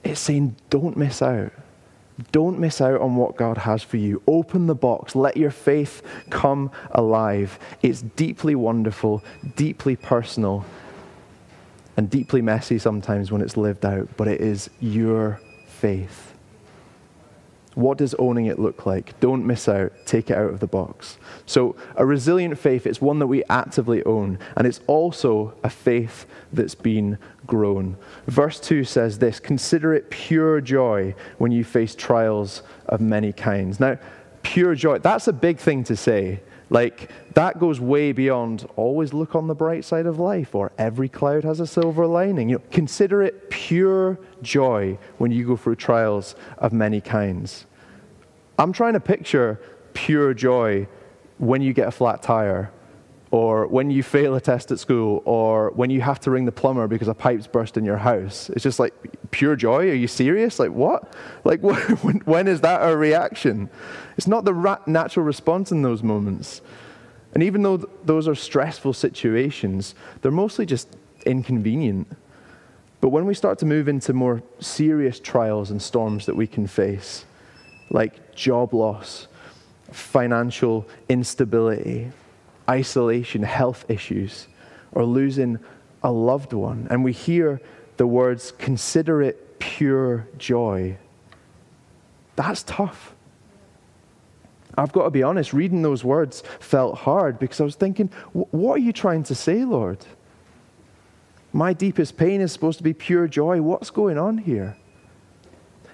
It's 0.05 0.21
saying, 0.21 0.57
don't 0.71 0.97
miss 0.97 1.23
out. 1.23 1.53
Don't 2.32 2.58
miss 2.58 2.80
out 2.80 3.00
on 3.00 3.16
what 3.16 3.37
God 3.37 3.58
has 3.58 3.82
for 3.82 3.99
you. 3.99 4.23
Open 4.26 4.66
the 4.66 4.75
box. 4.75 5.14
Let 5.14 5.37
your 5.37 5.50
faith 5.50 6.02
come 6.30 6.70
alive. 6.92 7.58
It's 7.82 8.02
deeply 8.02 8.54
wonderful, 8.54 9.23
deeply 9.54 9.96
personal, 9.96 10.64
and 11.96 12.08
deeply 12.08 12.42
messy 12.42 12.78
sometimes 12.78 13.30
when 13.30 13.42
it's 13.42 13.56
lived 13.56 13.85
out, 13.85 14.08
but 14.16 14.28
it 14.28 14.40
is 14.40 14.70
your 14.80 15.40
faith. 15.66 16.36
What 17.76 17.99
does 17.99 18.14
owning 18.14 18.47
it 18.47 18.59
look 18.59 18.87
like? 18.87 19.21
Don't 19.21 19.47
miss 19.47 19.68
out. 19.68 19.92
Take 20.06 20.30
it 20.30 20.38
out 20.38 20.49
of 20.49 20.61
the 20.61 20.66
box. 20.66 21.18
So, 21.45 21.76
a 21.95 22.06
resilient 22.06 22.59
faith, 22.59 22.87
it's 22.87 23.02
one 23.02 23.18
that 23.18 23.26
we 23.26 23.45
actively 23.50 24.02
own, 24.04 24.38
and 24.56 24.66
it's 24.66 24.80
also 24.87 25.54
a 25.62 25.68
faith 25.68 26.25
that's 26.54 26.75
been 26.75 27.18
grown. 27.47 27.99
Verse 28.26 28.59
2 28.61 28.85
says 28.85 29.18
this 29.18 29.38
Consider 29.38 29.92
it 29.92 30.09
pure 30.09 30.62
joy 30.62 31.14
when 31.37 31.52
you 31.52 31.64
face 31.64 31.95
trials 31.95 32.62
of 32.87 33.02
many 33.02 33.30
kinds. 33.30 33.78
Now, 33.78 33.99
pure 34.42 34.75
joy, 34.75 35.00
that's 35.00 35.28
a 35.28 35.33
big 35.35 35.59
thing 35.59 35.85
to 35.85 35.97
say. 35.97 36.40
Like, 36.68 37.11
that 37.35 37.61
goes 37.61 37.80
way 37.80 38.12
beyond 38.12 38.66
always 38.76 39.12
look 39.12 39.35
on 39.35 39.46
the 39.46 39.54
bright 39.54 39.85
side 39.85 40.06
of 40.06 40.18
life 40.18 40.54
or 40.54 40.73
every 40.78 41.08
cloud 41.08 41.44
has 41.44 41.61
a 41.61 41.66
silver 41.66 42.06
lining. 42.06 42.49
You 42.49 42.56
know, 42.56 42.62
consider 42.73 43.23
it 43.23 43.50
pure 43.50 44.18
joy 44.42 44.99
when 45.18 45.30
you 45.30 45.46
go 45.46 45.56
through 45.56 45.76
trials 45.76 46.35
of 46.58 46.73
many 46.73 47.00
kinds. 47.00 47.66
I'm 48.58 48.73
trying 48.73 48.94
to 48.94 49.00
picture 49.00 49.61
pure 49.92 50.35
joy 50.35 50.88
when 51.38 51.62
you 51.62 51.73
get 51.73 51.87
a 51.87 51.92
flat 51.92 52.23
tire 52.23 52.73
or 53.37 53.66
when 53.66 53.90
you 53.90 54.02
fail 54.02 54.35
a 54.35 54.40
test 54.40 54.73
at 54.73 54.78
school, 54.78 55.23
or 55.26 55.71
when 55.73 55.90
you 55.90 56.00
have 56.00 56.19
to 56.19 56.31
ring 56.31 56.47
the 56.47 56.52
plumber 56.52 56.88
because 56.88 57.07
a 57.07 57.12
pipe's 57.12 57.47
burst 57.47 57.76
in 57.76 57.85
your 57.85 57.99
house. 57.99 58.49
It's 58.49 58.62
just 58.62 58.81
like 58.81 58.95
pure 59.31 59.57
joy. 59.57 59.90
Are 59.90 59.95
you 59.95 60.09
serious? 60.09 60.59
Like 60.59 60.71
what? 60.71 61.12
Like 61.45 61.62
when, 62.02 62.23
when 62.25 62.49
is 62.49 62.62
that 62.62 62.81
our 62.81 62.97
reaction? 62.97 63.69
It's 64.16 64.26
not 64.26 64.47
the 64.47 64.81
natural 64.87 65.26
response 65.26 65.71
in 65.71 65.83
those 65.83 66.02
moments. 66.02 66.62
And 67.35 67.43
even 67.43 67.62
though 67.62 67.76
th- 67.76 67.90
those 68.07 68.26
are 68.26 68.35
stressful 68.35 68.95
situations, 68.95 69.95
they're 70.23 70.33
mostly 70.33 70.64
just 70.64 70.97
inconvenient. 71.26 72.09
But 73.02 73.11
when 73.11 73.26
we 73.26 73.35
start 73.35 73.59
to 73.59 73.66
move 73.66 73.87
into 73.87 74.14
more 74.14 74.43
serious 74.61 75.21
trials 75.21 75.71
and 75.71 75.83
storms 75.83 76.25
that 76.25 76.37
we 76.37 76.47
can 76.47 76.66
face, 76.66 77.26
like 77.90 78.35
job 78.35 78.73
loss, 78.73 79.28
financial 79.93 80.88
instability, 81.11 82.12
isolation, 82.68 83.42
health 83.42 83.85
issues, 83.88 84.49
or 84.92 85.04
losing 85.04 85.58
a 86.02 86.11
loved 86.11 86.52
one. 86.52 86.87
And 86.90 87.04
we 87.04 87.12
hear 87.12 87.61
the 87.96 88.06
words, 88.06 88.52
consider 88.58 89.23
it 89.23 89.58
pure 89.58 90.26
joy. 90.38 90.96
That's 92.37 92.62
tough. 92.62 93.14
I've 94.78 94.92
got 94.92 95.04
to 95.04 95.11
be 95.11 95.23
honest, 95.23 95.52
reading 95.52 95.82
those 95.82 96.04
words 96.04 96.42
felt 96.61 96.99
hard 96.99 97.38
because 97.38 97.61
I 97.61 97.64
was 97.64 97.76
thinking, 97.76 98.11
what 98.32 98.75
are 98.75 98.82
you 98.82 98.92
trying 98.92 99.23
to 99.25 99.35
say, 99.35 99.64
Lord? 99.64 100.04
My 101.52 101.73
deepest 101.73 102.18
pain 102.18 102.42
is 102.42 102.52
supposed 102.52 102.76
to 102.78 102.85
be 102.85 102.92
pure 102.92 103.26
joy. 103.26 103.62
What's 103.62 103.88
going 103.88 104.18
on 104.18 104.37
here? 104.37 104.76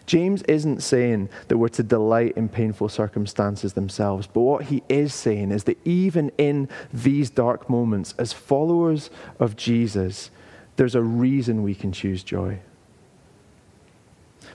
James 0.06 0.42
isn't 0.42 0.82
saying 0.82 1.28
that 1.48 1.58
we're 1.58 1.68
to 1.68 1.82
delight 1.82 2.36
in 2.36 2.48
painful 2.48 2.88
circumstances 2.88 3.72
themselves, 3.74 4.26
but 4.26 4.40
what 4.40 4.64
he 4.64 4.82
is 4.88 5.14
saying 5.14 5.50
is 5.50 5.64
that 5.64 5.78
even 5.86 6.30
in 6.38 6.68
these 6.92 7.30
dark 7.30 7.70
moments, 7.70 8.14
as 8.18 8.32
followers 8.32 9.10
of 9.38 9.56
Jesus, 9.56 10.30
there's 10.76 10.94
a 10.94 11.02
reason 11.02 11.62
we 11.62 11.74
can 11.74 11.92
choose 11.92 12.22
joy. 12.22 12.58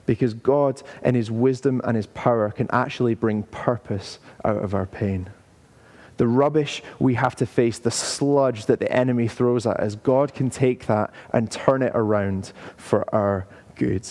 Because 0.06 0.34
God, 0.34 0.82
in 1.02 1.14
his 1.14 1.30
wisdom 1.30 1.80
and 1.84 1.96
his 1.96 2.06
power, 2.06 2.50
can 2.50 2.68
actually 2.70 3.14
bring 3.14 3.42
purpose 3.44 4.18
out 4.44 4.62
of 4.62 4.74
our 4.74 4.86
pain. 4.86 5.30
The 6.16 6.26
rubbish 6.26 6.82
we 6.98 7.14
have 7.14 7.36
to 7.36 7.46
face, 7.46 7.78
the 7.78 7.90
sludge 7.90 8.66
that 8.66 8.80
the 8.80 8.92
enemy 8.92 9.28
throws 9.28 9.66
at 9.66 9.78
us, 9.78 9.94
God 9.94 10.34
can 10.34 10.50
take 10.50 10.86
that 10.86 11.12
and 11.32 11.50
turn 11.50 11.82
it 11.82 11.92
around 11.94 12.52
for 12.76 13.12
our 13.14 13.46
good. 13.76 14.06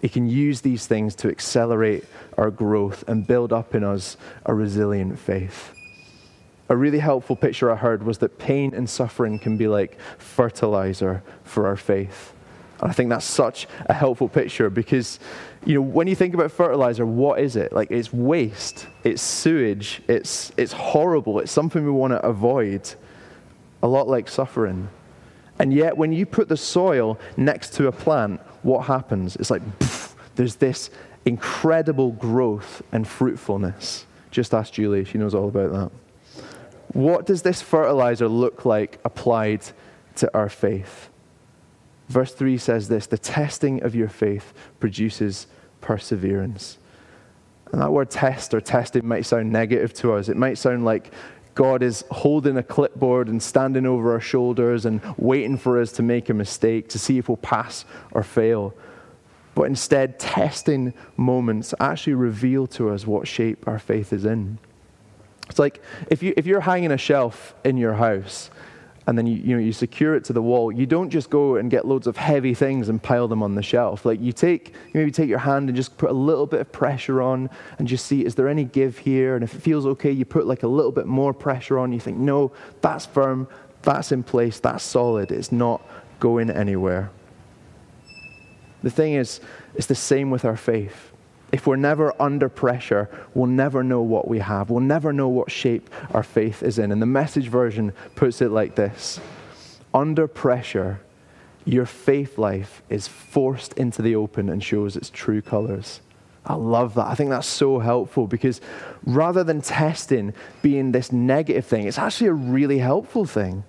He 0.00 0.08
can 0.08 0.28
use 0.28 0.62
these 0.62 0.86
things 0.86 1.14
to 1.16 1.28
accelerate 1.28 2.04
our 2.38 2.50
growth 2.50 3.04
and 3.06 3.26
build 3.26 3.52
up 3.52 3.74
in 3.74 3.84
us 3.84 4.16
a 4.46 4.54
resilient 4.54 5.18
faith. 5.18 5.72
A 6.68 6.76
really 6.76 7.00
helpful 7.00 7.36
picture 7.36 7.70
I 7.70 7.76
heard 7.76 8.02
was 8.04 8.18
that 8.18 8.38
pain 8.38 8.74
and 8.74 8.88
suffering 8.88 9.38
can 9.38 9.56
be 9.56 9.66
like 9.66 9.98
fertilizer 10.18 11.22
for 11.44 11.66
our 11.66 11.76
faith. 11.76 12.32
And 12.80 12.90
I 12.90 12.94
think 12.94 13.10
that's 13.10 13.26
such 13.26 13.66
a 13.86 13.92
helpful 13.92 14.28
picture 14.28 14.70
because, 14.70 15.18
you 15.66 15.74
know, 15.74 15.82
when 15.82 16.06
you 16.06 16.14
think 16.14 16.32
about 16.32 16.50
fertilizer, 16.50 17.04
what 17.04 17.40
is 17.40 17.56
it? 17.56 17.72
Like, 17.72 17.90
it's 17.90 18.12
waste, 18.12 18.86
it's 19.04 19.20
sewage, 19.20 20.00
it's, 20.08 20.50
it's 20.56 20.72
horrible, 20.72 21.40
it's 21.40 21.52
something 21.52 21.84
we 21.84 21.90
want 21.90 22.12
to 22.12 22.24
avoid. 22.24 22.94
A 23.82 23.88
lot 23.88 24.08
like 24.08 24.28
suffering. 24.28 24.88
And 25.58 25.74
yet, 25.74 25.94
when 25.94 26.10
you 26.12 26.24
put 26.24 26.48
the 26.48 26.56
soil 26.56 27.18
next 27.36 27.74
to 27.74 27.88
a 27.88 27.92
plant, 27.92 28.40
what 28.62 28.86
happens? 28.86 29.36
It's 29.36 29.50
like 29.50 29.62
poof, 29.78 29.89
there's 30.40 30.56
this 30.56 30.88
incredible 31.26 32.12
growth 32.12 32.80
and 32.92 33.06
fruitfulness. 33.06 34.06
Just 34.30 34.54
ask 34.54 34.72
Julie, 34.72 35.04
she 35.04 35.18
knows 35.18 35.34
all 35.34 35.48
about 35.48 35.70
that. 35.70 35.90
What 36.94 37.26
does 37.26 37.42
this 37.42 37.60
fertilizer 37.60 38.26
look 38.26 38.64
like 38.64 38.98
applied 39.04 39.60
to 40.16 40.34
our 40.34 40.48
faith? 40.48 41.10
Verse 42.08 42.32
3 42.32 42.56
says 42.56 42.88
this 42.88 43.06
the 43.06 43.18
testing 43.18 43.82
of 43.82 43.94
your 43.94 44.08
faith 44.08 44.54
produces 44.80 45.46
perseverance. 45.82 46.78
And 47.70 47.82
that 47.82 47.92
word 47.92 48.10
test 48.10 48.54
or 48.54 48.62
testing 48.62 49.06
might 49.06 49.26
sound 49.26 49.52
negative 49.52 49.92
to 49.96 50.14
us. 50.14 50.30
It 50.30 50.38
might 50.38 50.56
sound 50.56 50.86
like 50.86 51.12
God 51.54 51.82
is 51.82 52.02
holding 52.10 52.56
a 52.56 52.62
clipboard 52.62 53.28
and 53.28 53.42
standing 53.42 53.84
over 53.84 54.12
our 54.12 54.20
shoulders 54.20 54.86
and 54.86 55.02
waiting 55.18 55.58
for 55.58 55.78
us 55.78 55.92
to 55.92 56.02
make 56.02 56.30
a 56.30 56.34
mistake 56.34 56.88
to 56.88 56.98
see 56.98 57.18
if 57.18 57.28
we'll 57.28 57.36
pass 57.36 57.84
or 58.12 58.22
fail. 58.22 58.72
But 59.54 59.64
instead, 59.64 60.18
testing 60.18 60.94
moments 61.16 61.74
actually 61.80 62.14
reveal 62.14 62.66
to 62.68 62.90
us 62.90 63.06
what 63.06 63.26
shape 63.26 63.66
our 63.66 63.78
faith 63.78 64.12
is 64.12 64.24
in. 64.24 64.58
It's 65.48 65.58
like 65.58 65.82
if, 66.08 66.22
you, 66.22 66.32
if 66.36 66.46
you're 66.46 66.60
hanging 66.60 66.92
a 66.92 66.98
shelf 66.98 67.54
in 67.64 67.76
your 67.76 67.94
house 67.94 68.50
and 69.06 69.18
then 69.18 69.26
you, 69.26 69.36
you, 69.36 69.56
know, 69.56 69.62
you 69.62 69.72
secure 69.72 70.14
it 70.14 70.22
to 70.24 70.32
the 70.32 70.40
wall, 70.40 70.70
you 70.70 70.86
don't 70.86 71.10
just 71.10 71.28
go 71.28 71.56
and 71.56 71.68
get 71.68 71.84
loads 71.84 72.06
of 72.06 72.16
heavy 72.16 72.54
things 72.54 72.88
and 72.88 73.02
pile 73.02 73.26
them 73.26 73.42
on 73.42 73.56
the 73.56 73.62
shelf. 73.62 74.06
Like 74.06 74.20
you 74.20 74.32
take, 74.32 74.68
you 74.68 75.00
maybe 75.00 75.10
take 75.10 75.28
your 75.28 75.40
hand 75.40 75.68
and 75.68 75.74
just 75.74 75.98
put 75.98 76.10
a 76.10 76.14
little 76.14 76.46
bit 76.46 76.60
of 76.60 76.70
pressure 76.70 77.20
on 77.20 77.50
and 77.80 77.88
just 77.88 78.06
see, 78.06 78.24
is 78.24 78.36
there 78.36 78.48
any 78.48 78.62
give 78.62 78.98
here? 78.98 79.34
And 79.34 79.42
if 79.42 79.52
it 79.52 79.60
feels 79.60 79.84
okay, 79.86 80.12
you 80.12 80.24
put 80.24 80.46
like 80.46 80.62
a 80.62 80.68
little 80.68 80.92
bit 80.92 81.06
more 81.06 81.34
pressure 81.34 81.80
on. 81.80 81.92
You 81.92 81.98
think, 81.98 82.18
no, 82.18 82.52
that's 82.80 83.06
firm, 83.06 83.48
that's 83.82 84.12
in 84.12 84.22
place, 84.22 84.60
that's 84.60 84.84
solid. 84.84 85.32
It's 85.32 85.50
not 85.50 85.84
going 86.20 86.48
anywhere. 86.48 87.10
The 88.82 88.90
thing 88.90 89.14
is, 89.14 89.40
it's 89.74 89.86
the 89.86 89.94
same 89.94 90.30
with 90.30 90.44
our 90.44 90.56
faith. 90.56 91.10
If 91.52 91.66
we're 91.66 91.76
never 91.76 92.14
under 92.22 92.48
pressure, 92.48 93.08
we'll 93.34 93.46
never 93.46 93.82
know 93.82 94.02
what 94.02 94.28
we 94.28 94.38
have. 94.38 94.70
We'll 94.70 94.80
never 94.80 95.12
know 95.12 95.28
what 95.28 95.50
shape 95.50 95.90
our 96.12 96.22
faith 96.22 96.62
is 96.62 96.78
in. 96.78 96.92
And 96.92 97.02
the 97.02 97.06
message 97.06 97.48
version 97.48 97.92
puts 98.14 98.40
it 98.40 98.50
like 98.50 98.76
this 98.76 99.20
Under 99.92 100.28
pressure, 100.28 101.00
your 101.64 101.86
faith 101.86 102.38
life 102.38 102.82
is 102.88 103.08
forced 103.08 103.72
into 103.74 104.00
the 104.00 104.14
open 104.14 104.48
and 104.48 104.62
shows 104.62 104.96
its 104.96 105.10
true 105.10 105.42
colors. 105.42 106.00
I 106.46 106.54
love 106.54 106.94
that. 106.94 107.06
I 107.06 107.14
think 107.14 107.30
that's 107.30 107.46
so 107.46 107.80
helpful 107.80 108.26
because 108.26 108.60
rather 109.04 109.44
than 109.44 109.60
testing 109.60 110.32
being 110.62 110.92
this 110.92 111.12
negative 111.12 111.66
thing, 111.66 111.86
it's 111.86 111.98
actually 111.98 112.28
a 112.28 112.32
really 112.32 112.78
helpful 112.78 113.26
thing 113.26 113.64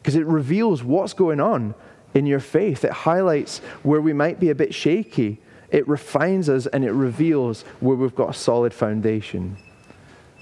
because 0.00 0.14
it 0.14 0.26
reveals 0.26 0.84
what's 0.84 1.12
going 1.12 1.40
on 1.40 1.74
in 2.14 2.26
your 2.26 2.40
faith. 2.40 2.84
It 2.84 2.92
highlights 2.92 3.58
where 3.82 4.00
we 4.00 4.12
might 4.12 4.40
be 4.40 4.50
a 4.50 4.54
bit 4.54 4.72
shaky 4.74 5.40
it 5.74 5.88
refines 5.88 6.48
us 6.48 6.66
and 6.68 6.84
it 6.84 6.92
reveals 6.92 7.62
where 7.80 7.96
we've 7.96 8.14
got 8.14 8.30
a 8.30 8.32
solid 8.32 8.72
foundation. 8.72 9.56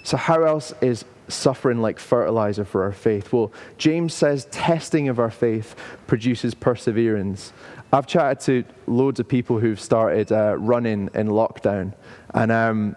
So, 0.05 0.19
how 0.19 0.43
else 0.43 0.75
is 0.83 1.07
suffering 1.27 1.81
like 1.81 1.99
fertilizer 1.99 2.67
for 2.67 2.83
our 2.83 2.93
faith? 2.93 3.33
Well, 3.33 3.51
James 3.79 4.13
says 4.13 4.45
testing 4.51 5.09
of 5.09 5.19
our 5.19 5.31
faith 5.31 5.75
produces 6.07 6.53
perseverance. 6.53 7.55
I've 7.95 8.07
chatted 8.07 8.41
to 8.41 8.65
loads 8.87 9.21
of 9.21 9.29
people 9.29 9.59
who've 9.59 9.81
started 9.81 10.31
uh, 10.31 10.57
running 10.59 11.09
in 11.15 11.29
lockdown, 11.29 11.95
and 12.35 12.53
um, 12.53 12.97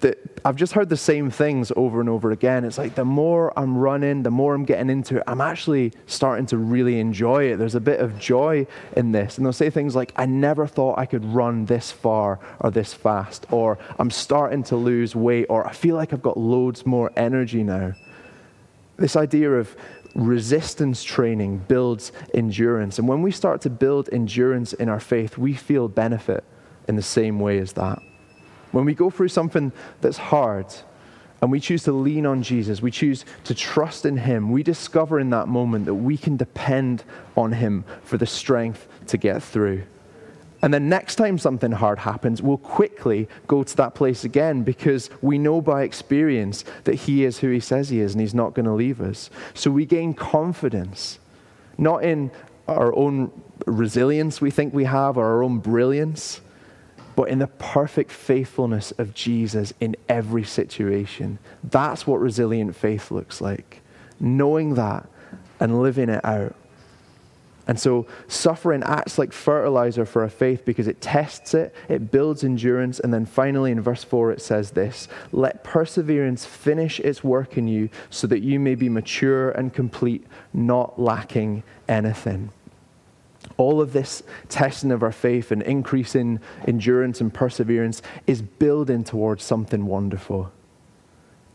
the, 0.00 0.16
I've 0.44 0.56
just 0.56 0.74
heard 0.74 0.88
the 0.88 0.96
same 0.96 1.30
things 1.30 1.72
over 1.74 2.00
and 2.00 2.08
over 2.08 2.30
again. 2.30 2.64
It's 2.64 2.78
like 2.78 2.94
the 2.94 3.04
more 3.04 3.52
I'm 3.58 3.76
running, 3.76 4.22
the 4.22 4.30
more 4.30 4.54
I'm 4.54 4.64
getting 4.64 4.90
into 4.90 5.16
it, 5.16 5.24
I'm 5.26 5.40
actually 5.40 5.92
starting 6.06 6.46
to 6.46 6.56
really 6.56 7.00
enjoy 7.00 7.44
it. 7.44 7.56
There's 7.56 7.74
a 7.74 7.80
bit 7.80 8.00
of 8.00 8.18
joy 8.18 8.66
in 8.96 9.12
this. 9.12 9.36
And 9.36 9.44
they'll 9.44 9.52
say 9.52 9.70
things 9.70 9.96
like, 9.96 10.12
I 10.16 10.26
never 10.26 10.66
thought 10.66 10.98
I 10.98 11.06
could 11.06 11.24
run 11.24 11.66
this 11.66 11.90
far 11.90 12.38
or 12.60 12.70
this 12.70 12.94
fast, 12.94 13.46
or 13.50 13.78
I'm 13.98 14.10
starting 14.10 14.62
to 14.64 14.76
lose 14.76 15.16
weight, 15.16 15.46
or 15.48 15.66
I 15.66 15.72
feel 15.72 15.96
like 15.96 16.12
I've 16.12 16.22
got 16.22 16.36
loads 16.36 16.86
more 16.86 17.10
energy 17.16 17.64
now. 17.64 17.94
This 18.96 19.16
idea 19.16 19.50
of 19.52 19.76
resistance 20.14 21.04
training 21.04 21.58
builds 21.68 22.12
endurance. 22.34 22.98
And 22.98 23.08
when 23.08 23.22
we 23.22 23.30
start 23.30 23.60
to 23.62 23.70
build 23.70 24.08
endurance 24.12 24.72
in 24.72 24.88
our 24.88 25.00
faith, 25.00 25.38
we 25.38 25.54
feel 25.54 25.88
benefit 25.88 26.44
in 26.88 26.96
the 26.96 27.02
same 27.02 27.38
way 27.38 27.58
as 27.58 27.72
that. 27.74 28.00
When 28.72 28.84
we 28.84 28.94
go 28.94 29.10
through 29.10 29.28
something 29.28 29.72
that's 30.00 30.18
hard 30.18 30.66
and 31.40 31.50
we 31.50 31.60
choose 31.60 31.84
to 31.84 31.92
lean 31.92 32.26
on 32.26 32.42
Jesus, 32.42 32.82
we 32.82 32.90
choose 32.90 33.24
to 33.44 33.54
trust 33.54 34.04
in 34.04 34.16
Him, 34.16 34.50
we 34.50 34.62
discover 34.62 35.20
in 35.20 35.30
that 35.30 35.48
moment 35.48 35.86
that 35.86 35.94
we 35.94 36.16
can 36.16 36.36
depend 36.36 37.04
on 37.36 37.52
Him 37.52 37.84
for 38.02 38.18
the 38.18 38.26
strength 38.26 38.88
to 39.06 39.16
get 39.16 39.42
through. 39.42 39.84
And 40.60 40.74
then 40.74 40.88
next 40.88 41.14
time 41.14 41.38
something 41.38 41.70
hard 41.70 42.00
happens, 42.00 42.42
we'll 42.42 42.58
quickly 42.58 43.28
go 43.46 43.62
to 43.62 43.76
that 43.76 43.94
place 43.94 44.24
again 44.24 44.64
because 44.64 45.08
we 45.22 45.38
know 45.38 45.60
by 45.60 45.82
experience 45.82 46.64
that 46.84 46.94
He 46.94 47.24
is 47.24 47.38
who 47.38 47.50
He 47.50 47.60
says 47.60 47.90
He 47.90 48.00
is 48.00 48.14
and 48.14 48.20
He's 48.20 48.34
not 48.34 48.54
going 48.54 48.66
to 48.66 48.72
leave 48.72 49.00
us. 49.00 49.30
So 49.54 49.70
we 49.70 49.86
gain 49.86 50.14
confidence, 50.14 51.20
not 51.78 52.02
in 52.02 52.32
our 52.66 52.94
own 52.94 53.30
resilience 53.66 54.40
we 54.40 54.50
think 54.50 54.74
we 54.74 54.84
have 54.84 55.16
or 55.16 55.24
our 55.24 55.42
own 55.42 55.58
brilliance, 55.58 56.40
but 57.18 57.30
in 57.30 57.40
the 57.40 57.48
perfect 57.48 58.12
faithfulness 58.12 58.92
of 58.92 59.12
Jesus 59.12 59.74
in 59.80 59.96
every 60.08 60.44
situation. 60.44 61.36
That's 61.64 62.06
what 62.06 62.20
resilient 62.20 62.76
faith 62.76 63.10
looks 63.10 63.40
like. 63.40 63.82
Knowing 64.20 64.74
that 64.74 65.08
and 65.58 65.82
living 65.82 66.10
it 66.10 66.24
out. 66.24 66.54
And 67.66 67.80
so 67.80 68.06
suffering 68.28 68.84
acts 68.84 69.18
like 69.18 69.32
fertilizer 69.32 70.04
for 70.04 70.22
our 70.22 70.28
faith 70.28 70.64
because 70.64 70.86
it 70.86 71.00
tests 71.00 71.54
it, 71.54 71.74
it 71.88 72.12
builds 72.12 72.44
endurance, 72.44 73.00
and 73.00 73.12
then 73.12 73.26
finally 73.26 73.72
in 73.72 73.80
verse 73.80 74.04
4 74.04 74.30
it 74.30 74.40
says 74.40 74.70
this 74.70 75.08
Let 75.32 75.64
perseverance 75.64 76.44
finish 76.44 77.00
its 77.00 77.24
work 77.24 77.58
in 77.58 77.66
you 77.66 77.90
so 78.10 78.28
that 78.28 78.42
you 78.42 78.60
may 78.60 78.76
be 78.76 78.88
mature 78.88 79.50
and 79.50 79.74
complete, 79.74 80.24
not 80.54 81.00
lacking 81.00 81.64
anything. 81.88 82.52
All 83.58 83.82
of 83.82 83.92
this 83.92 84.22
testing 84.48 84.90
of 84.90 85.02
our 85.02 85.12
faith 85.12 85.52
and 85.52 85.62
increasing 85.62 86.40
endurance 86.66 87.20
and 87.20 87.32
perseverance 87.32 88.00
is 88.26 88.40
building 88.40 89.04
towards 89.04 89.44
something 89.44 89.84
wonderful. 89.84 90.50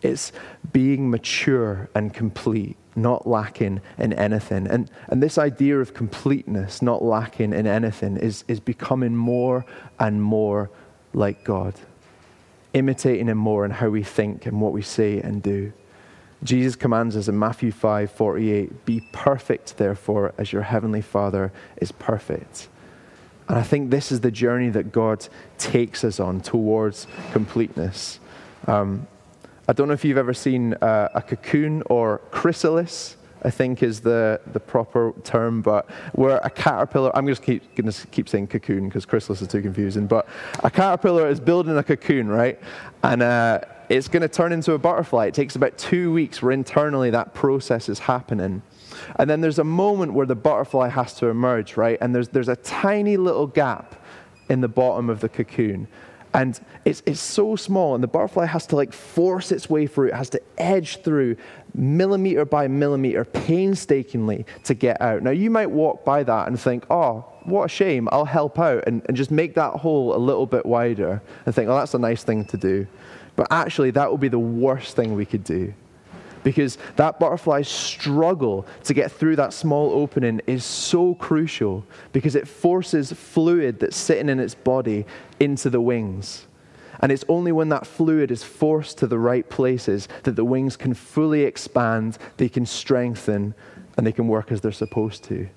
It's 0.04 0.32
being 0.72 1.10
mature 1.10 1.90
and 1.96 2.14
complete 2.14 2.78
not 2.96 3.28
lacking 3.28 3.82
in 3.98 4.14
anything. 4.14 4.68
And, 4.68 4.90
and 5.08 5.22
this 5.22 5.38
idea 5.38 5.80
of 5.80 5.94
completeness, 5.94 6.82
not 6.82 7.04
lacking 7.04 7.54
in 7.54 7.68
anything, 7.68 8.18
is, 8.18 8.44
is 8.48 8.60
becoming 8.60 9.16
more 9.16 9.66
and 10.00 10.22
more 10.22 10.70
like 11.14 11.44
God, 11.44 11.76
imitating 12.74 13.28
Him 13.28 13.38
more 13.38 13.66
in 13.66 13.72
how 13.72 13.90
we 13.90 14.04
think 14.04 14.46
and 14.46 14.62
what 14.62 14.74
we 14.74 14.82
say 14.82 15.20
and 15.20 15.42
do. 15.42 15.74
Jesus 16.44 16.76
commands 16.76 17.16
us 17.16 17.28
in 17.28 17.40
Matthew 17.40 17.72
5 17.72 18.12
48, 18.12 18.86
Be 18.86 19.02
perfect, 19.12 19.78
therefore, 19.78 20.34
as 20.38 20.52
your 20.52 20.64
heavenly 20.64 21.02
Father 21.02 21.52
is 21.78 21.92
perfect. 21.92 22.68
And 23.48 23.58
I 23.58 23.64
think 23.64 23.92
this 23.92 24.12
is 24.12 24.22
the 24.22 24.32
journey 24.32 24.70
that 24.70 24.92
God 24.92 25.28
takes 25.58 26.04
us 26.04 26.20
on 26.20 26.42
towards 26.42 27.08
completeness. 27.32 28.20
Um, 28.68 29.08
I 29.68 29.74
don't 29.74 29.88
know 29.88 29.94
if 29.94 30.04
you've 30.04 30.18
ever 30.18 30.34
seen 30.34 30.74
uh, 30.76 31.10
a 31.14 31.22
cocoon 31.22 31.84
or 31.88 32.20
chrysalis. 32.32 33.18
I 33.46 33.50
think 33.50 33.84
is 33.84 34.00
the, 34.00 34.40
the 34.54 34.60
proper 34.60 35.14
term, 35.26 35.62
but 35.62 35.90
where 36.14 36.38
a 36.38 36.50
caterpillar, 36.50 37.14
I'm 37.14 37.28
just 37.28 37.44
to 37.44 37.60
keep 38.12 38.30
saying 38.30 38.48
cocoon 38.48 38.88
because 38.88 39.06
chrysalis 39.06 39.42
is 39.42 39.50
too 39.50 39.62
confusing, 39.62 40.08
but 40.08 40.30
a 40.64 40.72
caterpillar 40.72 41.28
is 41.28 41.42
building 41.42 41.78
a 41.78 41.84
cocoon, 41.84 42.30
right? 42.30 42.58
And 43.04 43.22
uh, 43.22 43.60
it's 43.90 44.08
going 44.08 44.22
to 44.22 44.28
turn 44.28 44.52
into 44.52 44.74
a 44.74 44.78
butterfly. 44.78 45.28
It 45.28 45.34
takes 45.34 45.56
about 45.56 45.78
two 45.78 46.14
weeks 46.14 46.42
where 46.42 46.52
internally 46.52 47.10
that 47.12 47.34
process 47.34 47.90
is 47.90 48.00
happening. 48.00 48.62
And 49.18 49.30
then 49.30 49.42
there's 49.42 49.60
a 49.60 49.64
moment 49.64 50.14
where 50.14 50.26
the 50.26 50.36
butterfly 50.36 50.90
has 50.90 51.14
to 51.16 51.28
emerge, 51.28 51.78
right? 51.78 51.98
And 52.02 52.14
there's, 52.14 52.30
there's 52.30 52.50
a 52.50 52.56
tiny 52.56 53.18
little 53.18 53.48
gap 53.48 53.96
in 54.50 54.62
the 54.62 54.68
bottom 54.68 55.10
of 55.10 55.20
the 55.20 55.30
cocoon. 55.30 55.88
And 56.36 56.60
it's, 56.84 57.04
it's 57.06 57.20
so 57.20 57.56
small, 57.56 57.94
and 57.94 58.04
the 58.04 58.08
butterfly 58.08 58.46
has 58.46 58.66
to 58.68 58.76
like 58.76 58.92
force 58.92 59.52
its 59.52 59.70
way 59.70 59.86
through. 59.86 60.08
It 60.08 60.16
has 60.16 60.32
to 60.32 60.42
edge 60.58 61.04
through 61.04 61.36
millimeter 61.76 62.44
by 62.44 62.68
millimeter, 62.68 63.24
painstakingly 63.24 64.46
to 64.64 64.74
get 64.74 65.00
out. 65.00 65.22
Now, 65.22 65.30
you 65.30 65.52
might 65.52 65.70
walk 65.70 66.04
by 66.04 66.24
that 66.24 66.48
and 66.48 66.60
think, 66.60 66.86
oh, 66.90 67.26
what 67.44 67.66
a 67.66 67.70
shame, 67.70 68.10
I'll 68.12 68.26
help 68.26 68.58
out, 68.58 68.84
and, 68.88 69.04
and 69.08 69.16
just 69.16 69.30
make 69.30 69.54
that 69.56 69.74
hole 69.74 70.16
a 70.16 70.18
little 70.18 70.48
bit 70.48 70.66
wider 70.66 71.22
and 71.46 71.54
think, 71.54 71.70
oh, 71.70 71.76
that's 71.76 71.94
a 71.94 72.00
nice 72.00 72.24
thing 72.24 72.46
to 72.46 72.58
do. 72.58 72.88
But 73.36 73.48
actually, 73.52 73.92
that 73.92 74.12
would 74.12 74.22
be 74.22 74.28
the 74.28 74.40
worst 74.40 74.96
thing 74.96 75.16
we 75.16 75.26
could 75.26 75.44
do 75.44 75.74
because 76.44 76.78
that 76.98 77.20
butterfly's 77.20 77.68
struggle 77.68 78.66
to 78.84 78.94
get 78.94 79.12
through 79.12 79.38
that 79.38 79.54
small 79.54 79.92
opening 79.92 80.42
is 80.46 80.64
so 80.64 81.16
crucial 81.16 81.86
because 82.12 82.36
it 82.36 82.48
forces 82.48 83.12
fluid 83.12 83.80
that's 83.80 83.96
sitting 83.96 84.30
in 84.30 84.40
its 84.40 84.54
body 84.54 85.06
into 85.40 85.70
the 85.70 85.82
wings. 85.82 86.46
And 87.00 87.12
it's 87.12 87.26
only 87.28 87.52
when 87.52 87.70
that 87.70 87.88
fluid 87.88 88.32
is 88.32 88.44
forced 88.44 88.98
to 89.00 89.08
the 89.08 89.20
right 89.20 89.50
places 89.50 90.08
that 90.24 90.36
the 90.36 90.46
wings 90.46 90.78
can 90.78 90.94
fully 90.94 91.44
expand, 91.44 92.18
they 92.38 92.50
can 92.50 92.66
strengthen, 92.66 93.54
and 93.98 94.08
they 94.08 94.12
can 94.12 94.28
work 94.28 94.52
as 94.52 94.62
they're 94.62 94.72
supposed 94.72 95.24
to. 95.26 95.50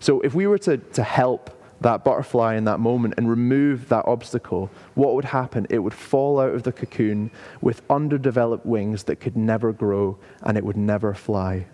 So 0.00 0.20
if 0.20 0.34
we 0.34 0.46
were 0.46 0.58
to, 0.58 0.78
to 0.78 1.02
help 1.02 1.50
that 1.80 2.04
butterfly 2.04 2.56
in 2.56 2.64
that 2.64 2.80
moment 2.80 3.14
and 3.16 3.30
remove 3.30 3.88
that 3.88 4.06
obstacle, 4.06 4.70
what 4.94 5.14
would 5.14 5.26
happen? 5.26 5.66
It 5.70 5.78
would 5.78 5.94
fall 5.94 6.40
out 6.40 6.54
of 6.54 6.64
the 6.64 6.72
cocoon 6.72 7.30
with 7.60 7.82
underdeveloped 7.88 8.66
wings 8.66 9.04
that 9.04 9.16
could 9.16 9.36
never 9.36 9.72
grow 9.72 10.18
and 10.42 10.58
it 10.58 10.64
would 10.64 10.76
never 10.76 11.14
fly. 11.14 11.66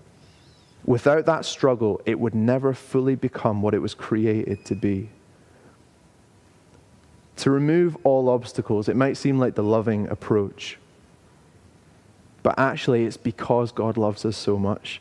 Without 0.85 1.25
that 1.25 1.47
struggle, 1.47 2.03
it 2.05 2.21
would 2.21 2.35
never 2.35 2.75
fully 2.75 3.15
become 3.15 3.63
what 3.63 3.73
it 3.73 3.79
was 3.79 3.95
created 3.95 4.65
to 4.67 4.75
be. 4.75 5.09
To 7.37 7.51
remove 7.51 7.97
all 8.05 8.29
obstacles, 8.29 8.89
it 8.89 8.97
might 8.97 9.17
seem 9.17 9.39
like 9.39 9.55
the 9.55 9.63
loving 9.63 10.07
approach. 10.09 10.79
But 12.43 12.59
actually, 12.59 13.07
it's 13.07 13.17
because 13.17 13.73
God 13.73 13.97
loves 13.97 14.27
us 14.27 14.37
so 14.37 14.59
much 14.59 15.01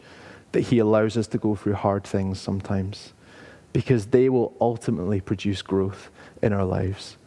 that 0.54 0.62
He 0.62 0.80
allows 0.80 1.18
us 1.18 1.28
to 1.28 1.38
go 1.38 1.56
through 1.56 1.74
hard 1.74 2.06
things 2.06 2.40
sometimes 2.40 3.12
because 3.74 4.08
they 4.08 4.30
will 4.30 4.56
ultimately 4.62 5.20
produce 5.20 5.62
growth 5.62 6.10
in 6.42 6.54
our 6.54 6.64
lives. 6.64 7.18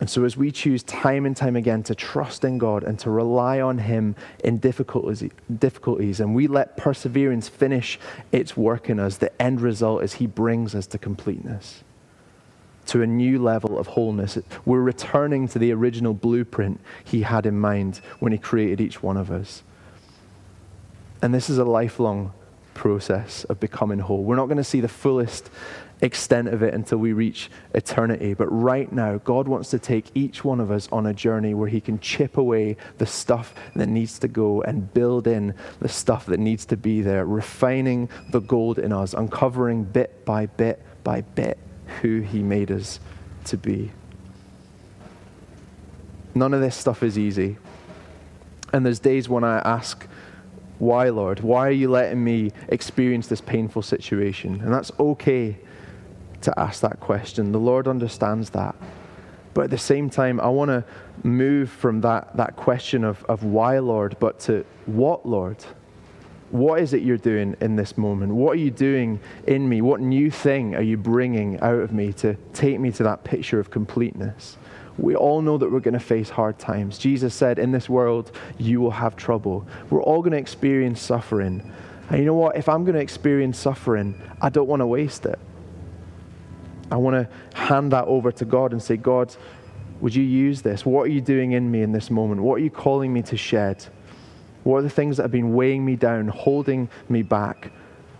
And 0.00 0.10
so, 0.10 0.24
as 0.24 0.36
we 0.36 0.50
choose 0.50 0.82
time 0.82 1.26
and 1.26 1.36
time 1.36 1.54
again 1.54 1.84
to 1.84 1.94
trust 1.94 2.42
in 2.42 2.58
God 2.58 2.82
and 2.82 2.98
to 2.98 3.10
rely 3.10 3.60
on 3.60 3.78
Him 3.78 4.16
in 4.42 4.58
difficulties, 4.58 5.30
difficulties, 5.60 6.18
and 6.18 6.34
we 6.34 6.48
let 6.48 6.76
perseverance 6.76 7.48
finish 7.48 8.00
its 8.32 8.56
work 8.56 8.90
in 8.90 8.98
us, 8.98 9.18
the 9.18 9.40
end 9.40 9.60
result 9.60 10.02
is 10.02 10.14
He 10.14 10.26
brings 10.26 10.74
us 10.74 10.88
to 10.88 10.98
completeness, 10.98 11.84
to 12.86 13.02
a 13.02 13.06
new 13.06 13.40
level 13.40 13.78
of 13.78 13.86
wholeness. 13.86 14.38
We're 14.64 14.80
returning 14.80 15.46
to 15.46 15.60
the 15.60 15.72
original 15.72 16.14
blueprint 16.14 16.80
He 17.04 17.22
had 17.22 17.46
in 17.46 17.60
mind 17.60 18.00
when 18.18 18.32
He 18.32 18.38
created 18.38 18.80
each 18.80 19.04
one 19.04 19.16
of 19.16 19.30
us. 19.30 19.62
And 21.22 21.32
this 21.32 21.48
is 21.48 21.58
a 21.58 21.64
lifelong 21.64 22.32
process 22.74 23.44
of 23.44 23.60
becoming 23.60 23.98
whole. 24.00 24.22
We're 24.22 24.36
not 24.36 24.46
going 24.46 24.58
to 24.58 24.64
see 24.64 24.80
the 24.80 24.88
fullest 24.88 25.50
extent 26.02 26.48
of 26.48 26.62
it 26.62 26.74
until 26.74 26.98
we 26.98 27.12
reach 27.12 27.48
eternity. 27.74 28.34
But 28.34 28.48
right 28.48 28.90
now, 28.92 29.18
God 29.18 29.46
wants 29.46 29.70
to 29.70 29.78
take 29.78 30.06
each 30.14 30.44
one 30.44 30.60
of 30.60 30.70
us 30.70 30.88
on 30.90 31.06
a 31.06 31.14
journey 31.14 31.54
where 31.54 31.68
He 31.68 31.80
can 31.80 32.00
chip 32.00 32.36
away 32.36 32.76
the 32.98 33.06
stuff 33.06 33.54
that 33.76 33.88
needs 33.88 34.18
to 34.18 34.28
go 34.28 34.62
and 34.62 34.92
build 34.92 35.26
in 35.26 35.54
the 35.80 35.88
stuff 35.88 36.26
that 36.26 36.40
needs 36.40 36.66
to 36.66 36.76
be 36.76 37.00
there, 37.00 37.24
refining 37.24 38.08
the 38.30 38.40
gold 38.40 38.78
in 38.78 38.92
us, 38.92 39.14
uncovering 39.14 39.84
bit 39.84 40.24
by 40.24 40.46
bit 40.46 40.82
by 41.04 41.20
bit 41.20 41.58
who 42.00 42.20
He 42.20 42.42
made 42.42 42.70
us 42.70 42.98
to 43.44 43.56
be. 43.56 43.92
None 46.34 46.52
of 46.52 46.60
this 46.60 46.74
stuff 46.76 47.02
is 47.02 47.16
easy. 47.16 47.58
And 48.72 48.86
there's 48.86 48.98
days 48.98 49.28
when 49.28 49.44
I 49.44 49.58
ask 49.58 50.08
why, 50.82 51.10
Lord? 51.10 51.38
Why 51.38 51.68
are 51.68 51.70
you 51.70 51.88
letting 51.88 52.24
me 52.24 52.50
experience 52.68 53.28
this 53.28 53.40
painful 53.40 53.82
situation? 53.82 54.60
And 54.62 54.74
that's 54.74 54.90
okay 54.98 55.56
to 56.40 56.58
ask 56.58 56.80
that 56.80 56.98
question. 56.98 57.52
The 57.52 57.60
Lord 57.60 57.86
understands 57.86 58.50
that. 58.50 58.74
But 59.54 59.66
at 59.66 59.70
the 59.70 59.78
same 59.78 60.10
time, 60.10 60.40
I 60.40 60.48
want 60.48 60.70
to 60.70 60.84
move 61.22 61.70
from 61.70 62.00
that, 62.00 62.36
that 62.36 62.56
question 62.56 63.04
of, 63.04 63.22
of 63.26 63.44
why, 63.44 63.78
Lord, 63.78 64.16
but 64.18 64.40
to 64.40 64.66
what, 64.86 65.24
Lord? 65.24 65.64
What 66.50 66.80
is 66.80 66.94
it 66.94 67.02
you're 67.02 67.16
doing 67.16 67.54
in 67.60 67.76
this 67.76 67.96
moment? 67.96 68.34
What 68.34 68.54
are 68.54 68.60
you 68.60 68.72
doing 68.72 69.20
in 69.46 69.68
me? 69.68 69.82
What 69.82 70.00
new 70.00 70.32
thing 70.32 70.74
are 70.74 70.82
you 70.82 70.96
bringing 70.96 71.60
out 71.60 71.78
of 71.78 71.92
me 71.92 72.12
to 72.14 72.34
take 72.54 72.80
me 72.80 72.90
to 72.90 73.04
that 73.04 73.22
picture 73.22 73.60
of 73.60 73.70
completeness? 73.70 74.56
We 74.98 75.14
all 75.16 75.40
know 75.42 75.58
that 75.58 75.70
we're 75.70 75.80
going 75.80 75.94
to 75.94 76.00
face 76.00 76.30
hard 76.30 76.58
times. 76.58 76.98
Jesus 76.98 77.34
said, 77.34 77.58
In 77.58 77.72
this 77.72 77.88
world, 77.88 78.32
you 78.58 78.80
will 78.80 78.90
have 78.90 79.16
trouble. 79.16 79.66
We're 79.90 80.02
all 80.02 80.20
going 80.20 80.32
to 80.32 80.38
experience 80.38 81.00
suffering. 81.00 81.72
And 82.10 82.18
you 82.18 82.26
know 82.26 82.34
what? 82.34 82.56
If 82.56 82.68
I'm 82.68 82.84
going 82.84 82.94
to 82.94 83.00
experience 83.00 83.58
suffering, 83.58 84.20
I 84.40 84.50
don't 84.50 84.68
want 84.68 84.80
to 84.80 84.86
waste 84.86 85.24
it. 85.24 85.38
I 86.90 86.96
want 86.96 87.16
to 87.16 87.56
hand 87.56 87.92
that 87.92 88.04
over 88.04 88.30
to 88.32 88.44
God 88.44 88.72
and 88.72 88.82
say, 88.82 88.98
God, 88.98 89.34
would 90.02 90.14
you 90.14 90.22
use 90.22 90.60
this? 90.60 90.84
What 90.84 91.02
are 91.02 91.10
you 91.10 91.22
doing 91.22 91.52
in 91.52 91.70
me 91.70 91.82
in 91.82 91.92
this 91.92 92.10
moment? 92.10 92.42
What 92.42 92.56
are 92.56 92.64
you 92.64 92.70
calling 92.70 93.12
me 93.12 93.22
to 93.22 93.36
shed? 93.36 93.86
What 94.64 94.78
are 94.78 94.82
the 94.82 94.90
things 94.90 95.16
that 95.16 95.22
have 95.22 95.32
been 95.32 95.54
weighing 95.54 95.84
me 95.84 95.96
down, 95.96 96.28
holding 96.28 96.90
me 97.08 97.22
back? 97.22 97.72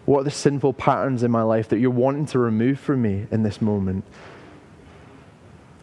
What 0.06 0.20
are 0.20 0.24
the 0.24 0.30
sinful 0.30 0.72
patterns 0.74 1.22
in 1.22 1.30
my 1.30 1.42
life 1.42 1.68
that 1.68 1.78
you're 1.78 1.90
wanting 1.90 2.26
to 2.26 2.38
remove 2.38 2.80
from 2.80 3.02
me 3.02 3.26
in 3.30 3.42
this 3.42 3.60
moment? 3.60 4.04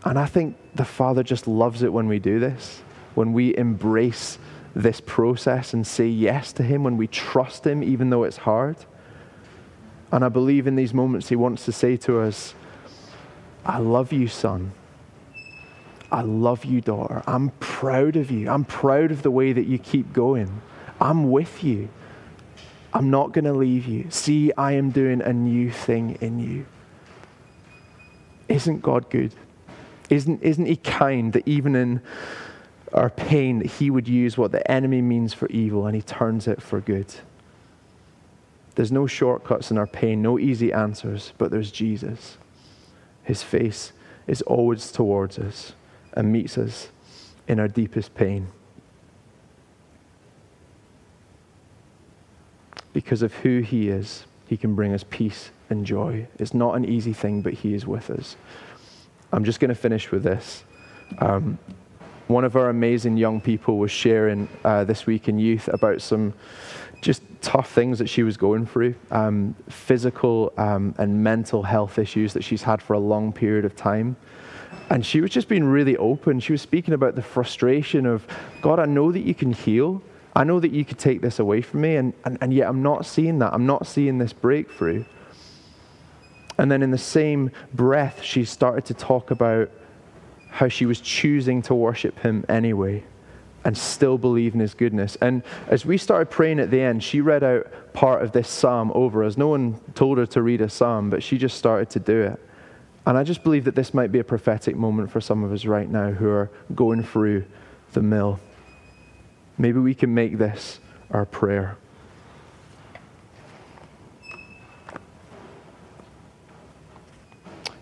And 0.05 0.17
I 0.17 0.25
think 0.25 0.55
the 0.75 0.85
Father 0.85 1.23
just 1.23 1.47
loves 1.47 1.83
it 1.83 1.91
when 1.91 2.07
we 2.07 2.19
do 2.19 2.39
this, 2.39 2.81
when 3.15 3.33
we 3.33 3.55
embrace 3.57 4.37
this 4.75 5.01
process 5.01 5.73
and 5.73 5.85
say 5.85 6.07
yes 6.07 6.53
to 6.53 6.63
Him, 6.63 6.83
when 6.83 6.97
we 6.97 7.07
trust 7.07 7.65
Him, 7.65 7.83
even 7.83 8.09
though 8.09 8.23
it's 8.23 8.37
hard. 8.37 8.77
And 10.11 10.23
I 10.23 10.29
believe 10.29 10.67
in 10.67 10.75
these 10.75 10.93
moments 10.93 11.29
He 11.29 11.35
wants 11.35 11.65
to 11.65 11.71
say 11.71 11.97
to 11.97 12.19
us, 12.19 12.53
I 13.65 13.79
love 13.79 14.13
you, 14.13 14.27
son. 14.27 14.71
I 16.11 16.21
love 16.21 16.65
you, 16.65 16.81
daughter. 16.81 17.21
I'm 17.27 17.49
proud 17.59 18.15
of 18.15 18.31
you. 18.31 18.49
I'm 18.49 18.65
proud 18.65 19.11
of 19.11 19.21
the 19.21 19.31
way 19.31 19.53
that 19.53 19.67
you 19.67 19.77
keep 19.77 20.11
going. 20.11 20.61
I'm 20.99 21.29
with 21.29 21.63
you. 21.63 21.89
I'm 22.93 23.11
not 23.11 23.31
going 23.31 23.45
to 23.45 23.53
leave 23.53 23.85
you. 23.85 24.07
See, 24.09 24.51
I 24.57 24.71
am 24.71 24.89
doing 24.89 25.21
a 25.21 25.31
new 25.31 25.71
thing 25.71 26.17
in 26.21 26.39
you. 26.39 26.65
Isn't 28.47 28.81
God 28.81 29.09
good? 29.11 29.35
Isn't, 30.09 30.41
isn't 30.41 30.65
He 30.65 30.75
kind 30.75 31.33
that 31.33 31.47
even 31.47 31.75
in 31.75 32.01
our 32.93 33.09
pain, 33.09 33.59
that 33.59 33.67
He 33.67 33.89
would 33.89 34.07
use 34.07 34.37
what 34.37 34.51
the 34.51 34.69
enemy 34.69 35.01
means 35.01 35.33
for 35.33 35.47
evil 35.49 35.85
and 35.85 35.95
He 35.95 36.01
turns 36.01 36.47
it 36.47 36.61
for 36.61 36.81
good? 36.81 37.13
There's 38.75 38.91
no 38.91 39.07
shortcuts 39.07 39.71
in 39.71 39.77
our 39.77 39.87
pain, 39.87 40.21
no 40.21 40.39
easy 40.39 40.71
answers, 40.71 41.33
but 41.37 41.51
there's 41.51 41.71
Jesus. 41.71 42.37
His 43.23 43.43
face 43.43 43.91
is 44.25 44.41
always 44.43 44.91
towards 44.91 45.37
us 45.37 45.73
and 46.13 46.31
meets 46.31 46.57
us 46.57 46.89
in 47.47 47.59
our 47.59 47.67
deepest 47.67 48.15
pain. 48.15 48.47
Because 52.93 53.21
of 53.21 53.33
who 53.35 53.59
He 53.59 53.89
is, 53.89 54.25
He 54.47 54.57
can 54.57 54.75
bring 54.75 54.93
us 54.93 55.03
peace 55.09 55.51
and 55.69 55.85
joy. 55.85 56.27
It's 56.39 56.53
not 56.53 56.75
an 56.75 56.85
easy 56.85 57.13
thing, 57.13 57.41
but 57.41 57.53
He 57.53 57.73
is 57.73 57.85
with 57.85 58.09
us. 58.09 58.35
I'm 59.31 59.43
just 59.43 59.59
going 59.59 59.69
to 59.69 59.75
finish 59.75 60.11
with 60.11 60.23
this. 60.23 60.63
Um, 61.19 61.59
one 62.27 62.45
of 62.45 62.55
our 62.55 62.69
amazing 62.69 63.17
young 63.17 63.41
people 63.41 63.77
was 63.77 63.91
sharing 63.91 64.47
uh, 64.63 64.83
this 64.83 65.05
week 65.05 65.27
in 65.27 65.39
youth 65.39 65.67
about 65.67 66.01
some 66.01 66.33
just 67.01 67.21
tough 67.41 67.71
things 67.71 67.97
that 67.99 68.07
she 68.07 68.23
was 68.23 68.37
going 68.37 68.65
through, 68.65 68.93
um, 69.11 69.55
physical 69.69 70.51
um, 70.57 70.93
and 70.97 71.23
mental 71.23 71.63
health 71.63 71.97
issues 71.97 72.33
that 72.33 72.43
she's 72.43 72.61
had 72.61 72.81
for 72.81 72.93
a 72.93 72.99
long 72.99 73.31
period 73.31 73.65
of 73.65 73.75
time. 73.75 74.15
And 74.89 75.05
she 75.05 75.21
was 75.21 75.31
just 75.31 75.47
being 75.47 75.63
really 75.63 75.95
open. 75.97 76.39
She 76.39 76.51
was 76.51 76.61
speaking 76.61 76.93
about 76.93 77.15
the 77.15 77.21
frustration 77.21 78.05
of, 78.05 78.25
God, 78.61 78.79
I 78.79 78.85
know 78.85 79.11
that 79.11 79.21
you 79.21 79.33
can 79.33 79.53
heal. 79.53 80.01
I 80.35 80.43
know 80.43 80.59
that 80.59 80.71
you 80.71 80.85
could 80.85 80.99
take 80.99 81.21
this 81.21 81.39
away 81.39 81.61
from 81.61 81.81
me, 81.81 81.95
and, 81.95 82.13
and, 82.25 82.37
and 82.41 82.53
yet 82.53 82.67
I'm 82.67 82.83
not 82.83 83.05
seeing 83.05 83.39
that. 83.39 83.53
I'm 83.53 83.65
not 83.65 83.87
seeing 83.87 84.17
this 84.17 84.33
breakthrough. 84.33 85.05
And 86.59 86.69
then 86.69 86.83
in 86.83 86.91
the 86.91 86.97
same 86.97 87.51
breath, 87.73 88.21
she 88.21 88.43
started 88.43 88.83
to 88.87 88.93
talk 88.93 89.31
about 89.31 89.71
how 90.49 90.67
she 90.67 90.85
was 90.85 90.99
choosing 90.99 91.61
to 91.61 91.73
worship 91.73 92.19
him 92.19 92.43
anyway 92.49 93.05
and 93.63 93.77
still 93.77 94.17
believe 94.17 94.55
in 94.55 94.59
his 94.59 94.73
goodness. 94.73 95.15
And 95.21 95.41
as 95.69 95.85
we 95.85 95.97
started 95.97 96.29
praying 96.29 96.59
at 96.59 96.69
the 96.69 96.81
end, 96.81 97.01
she 97.01 97.21
read 97.21 97.45
out 97.45 97.71
part 97.93 98.23
of 98.23 98.33
this 98.33 98.49
psalm 98.49 98.91
over 98.93 99.23
us. 99.23 99.37
No 99.37 99.47
one 99.47 99.79
told 99.95 100.17
her 100.17 100.25
to 100.25 100.41
read 100.41 100.59
a 100.59 100.67
psalm, 100.67 101.09
but 101.09 101.23
she 101.23 101.37
just 101.37 101.57
started 101.57 101.89
to 101.91 101.99
do 102.01 102.23
it. 102.23 102.39
And 103.05 103.17
I 103.17 103.23
just 103.23 103.41
believe 103.41 103.63
that 103.63 103.75
this 103.75 103.93
might 103.93 104.11
be 104.11 104.19
a 104.19 104.23
prophetic 104.25 104.75
moment 104.75 105.11
for 105.11 105.21
some 105.21 105.45
of 105.45 105.53
us 105.53 105.63
right 105.63 105.89
now 105.89 106.11
who 106.11 106.27
are 106.27 106.51
going 106.75 107.03
through 107.03 107.45
the 107.93 108.01
mill. 108.01 108.37
Maybe 109.57 109.79
we 109.79 109.95
can 109.95 110.13
make 110.13 110.37
this 110.37 110.81
our 111.09 111.25
prayer. 111.25 111.77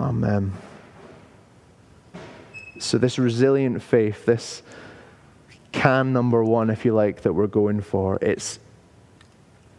Amen. 0.00 0.52
So, 2.78 2.98
this 2.98 3.18
resilient 3.18 3.82
faith, 3.82 4.24
this 4.24 4.62
can 5.72 6.12
number 6.12 6.44
one, 6.44 6.70
if 6.70 6.84
you 6.84 6.94
like, 6.94 7.22
that 7.22 7.32
we're 7.32 7.48
going 7.48 7.80
for. 7.80 8.18
It's, 8.22 8.60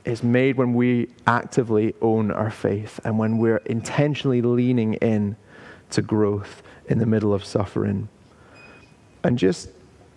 it's 0.03 0.21
made 0.21 0.57
when 0.57 0.73
we 0.73 1.09
actively 1.25 1.95
own 2.01 2.31
our 2.31 2.51
faith 2.51 2.99
and 3.05 3.17
when 3.17 3.37
we're 3.37 3.57
intentionally 3.65 4.41
leaning 4.41 4.95
in 4.95 5.37
to 5.91 6.01
growth 6.01 6.61
in 6.89 6.99
the 6.99 7.05
middle 7.05 7.33
of 7.33 7.45
suffering. 7.45 8.09
And 9.23 9.37
just, 9.37 9.69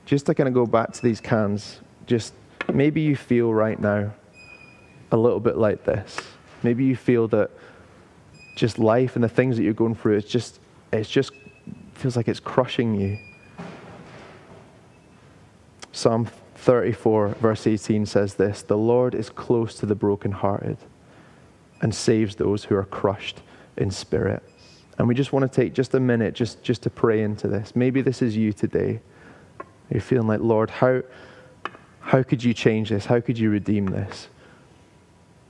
just 0.05 0.27
to 0.27 0.35
kind 0.35 0.49
of 0.49 0.55
go 0.55 0.67
back 0.67 0.93
to 0.93 1.03
these 1.03 1.21
cans, 1.21 1.81
just 2.07 2.35
maybe 2.73 3.01
you 3.01 3.15
feel 3.15 3.53
right 3.53 3.79
now 3.79 4.13
a 5.13 5.17
little 5.17 5.41
bit 5.41 5.57
like 5.57 5.85
this. 5.85 6.17
Maybe 6.63 6.85
you 6.85 6.97
feel 6.97 7.29
that 7.29 7.51
just 8.55 8.79
life 8.79 9.15
and 9.15 9.25
the 9.25 9.29
things 9.29 9.57
that 9.57 9.63
you're 9.63 9.73
going 9.73 9.95
through, 9.95 10.17
it's 10.17 10.29
just, 10.29 10.61
it's 10.93 11.09
just 11.09 11.33
feels 11.95 12.17
like 12.17 12.29
it's 12.29 12.41
crushing 12.41 12.99
you. 12.99 13.19
Psalm 15.93 16.29
34, 16.57 17.29
verse 17.41 17.67
18 17.67 18.07
says 18.07 18.35
this 18.35 18.63
The 18.63 18.77
Lord 18.77 19.15
is 19.15 19.31
close 19.31 19.75
to 19.77 19.87
the 19.87 19.95
brokenhearted 19.95 20.79
and 21.81 21.95
saves 21.95 22.37
those 22.37 22.65
who 22.65 22.77
are 22.77 22.85
crushed 22.85 23.43
in 23.77 23.91
spirit. 23.91 24.43
And 24.99 25.09
we 25.09 25.15
just 25.15 25.33
want 25.33 25.51
to 25.51 25.61
take 25.61 25.75
just 25.75 25.95
a 25.95 26.01
minute 26.01 26.35
just, 26.35 26.63
just 26.63 26.83
to 26.83 26.91
pray 26.91 27.23
into 27.23 27.49
this. 27.49 27.75
Maybe 27.75 28.03
this 28.03 28.23
is 28.23 28.37
you 28.37 28.53
today. 28.53 29.01
You're 29.91 30.01
feeling 30.01 30.29
like, 30.29 30.41
Lord, 30.41 30.71
how, 30.71 31.03
how 32.01 32.23
could 32.23 32.45
you 32.45 32.55
change 32.55 32.91
this? 32.91 33.07
How 33.07 33.21
could 33.21 33.39
you 33.39 33.51
redeem 33.51 33.87
this? 33.87 34.29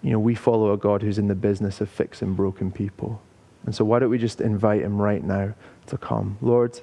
You 0.03 0.11
know, 0.11 0.19
we 0.19 0.35
follow 0.35 0.73
a 0.73 0.77
God 0.77 1.03
who's 1.03 1.19
in 1.19 1.29
the 1.29 1.35
business 1.35 1.81
of 1.81 1.89
fixing 1.89 2.35
broken 2.35 2.73
people. 2.73 3.23
And 3.65 3.75
so, 3.75 3.85
why 3.85 4.01
don't 4.01 4.11
we 4.11 4.19
just 4.19 4.41
invite 4.41 4.83
him 4.83 5.01
right 5.01 5.23
now 5.23 5.55
to 5.87 5.97
come? 5.97 6.37
Lord, 6.41 6.81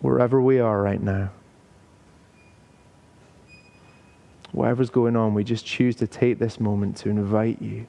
wherever 0.00 0.40
we 0.40 0.60
are 0.60 0.82
right 0.82 1.02
now, 1.02 1.30
whatever's 4.52 4.90
going 4.90 5.16
on, 5.16 5.32
we 5.32 5.42
just 5.42 5.64
choose 5.64 5.96
to 5.96 6.06
take 6.06 6.38
this 6.38 6.60
moment 6.60 6.96
to 6.98 7.08
invite 7.08 7.62
you 7.62 7.86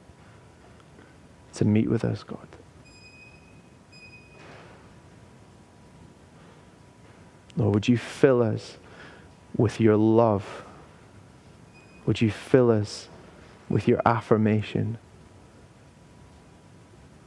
to 1.54 1.66
meet 1.66 1.90
with 1.90 2.06
us, 2.06 2.24
God. 2.24 2.48
Lord, 7.58 7.74
would 7.74 7.88
you 7.88 7.98
fill 7.98 8.42
us 8.42 8.78
with 9.56 9.80
your 9.80 9.96
love? 9.96 10.65
Would 12.06 12.22
you 12.22 12.32
fill 12.32 12.72
us 12.72 13.08
with 13.70 13.88
your 13.88 14.02
affirmation? 14.06 14.98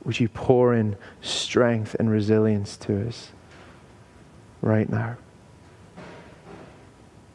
Would 0.05 0.21
you 0.21 0.29
pour 0.29 0.75
in 0.75 0.97
strength 1.21 1.97
and 1.99 2.11
resilience 2.11 2.77
to 2.79 3.07
us? 3.07 3.33
right 4.63 4.89
now. 4.89 5.17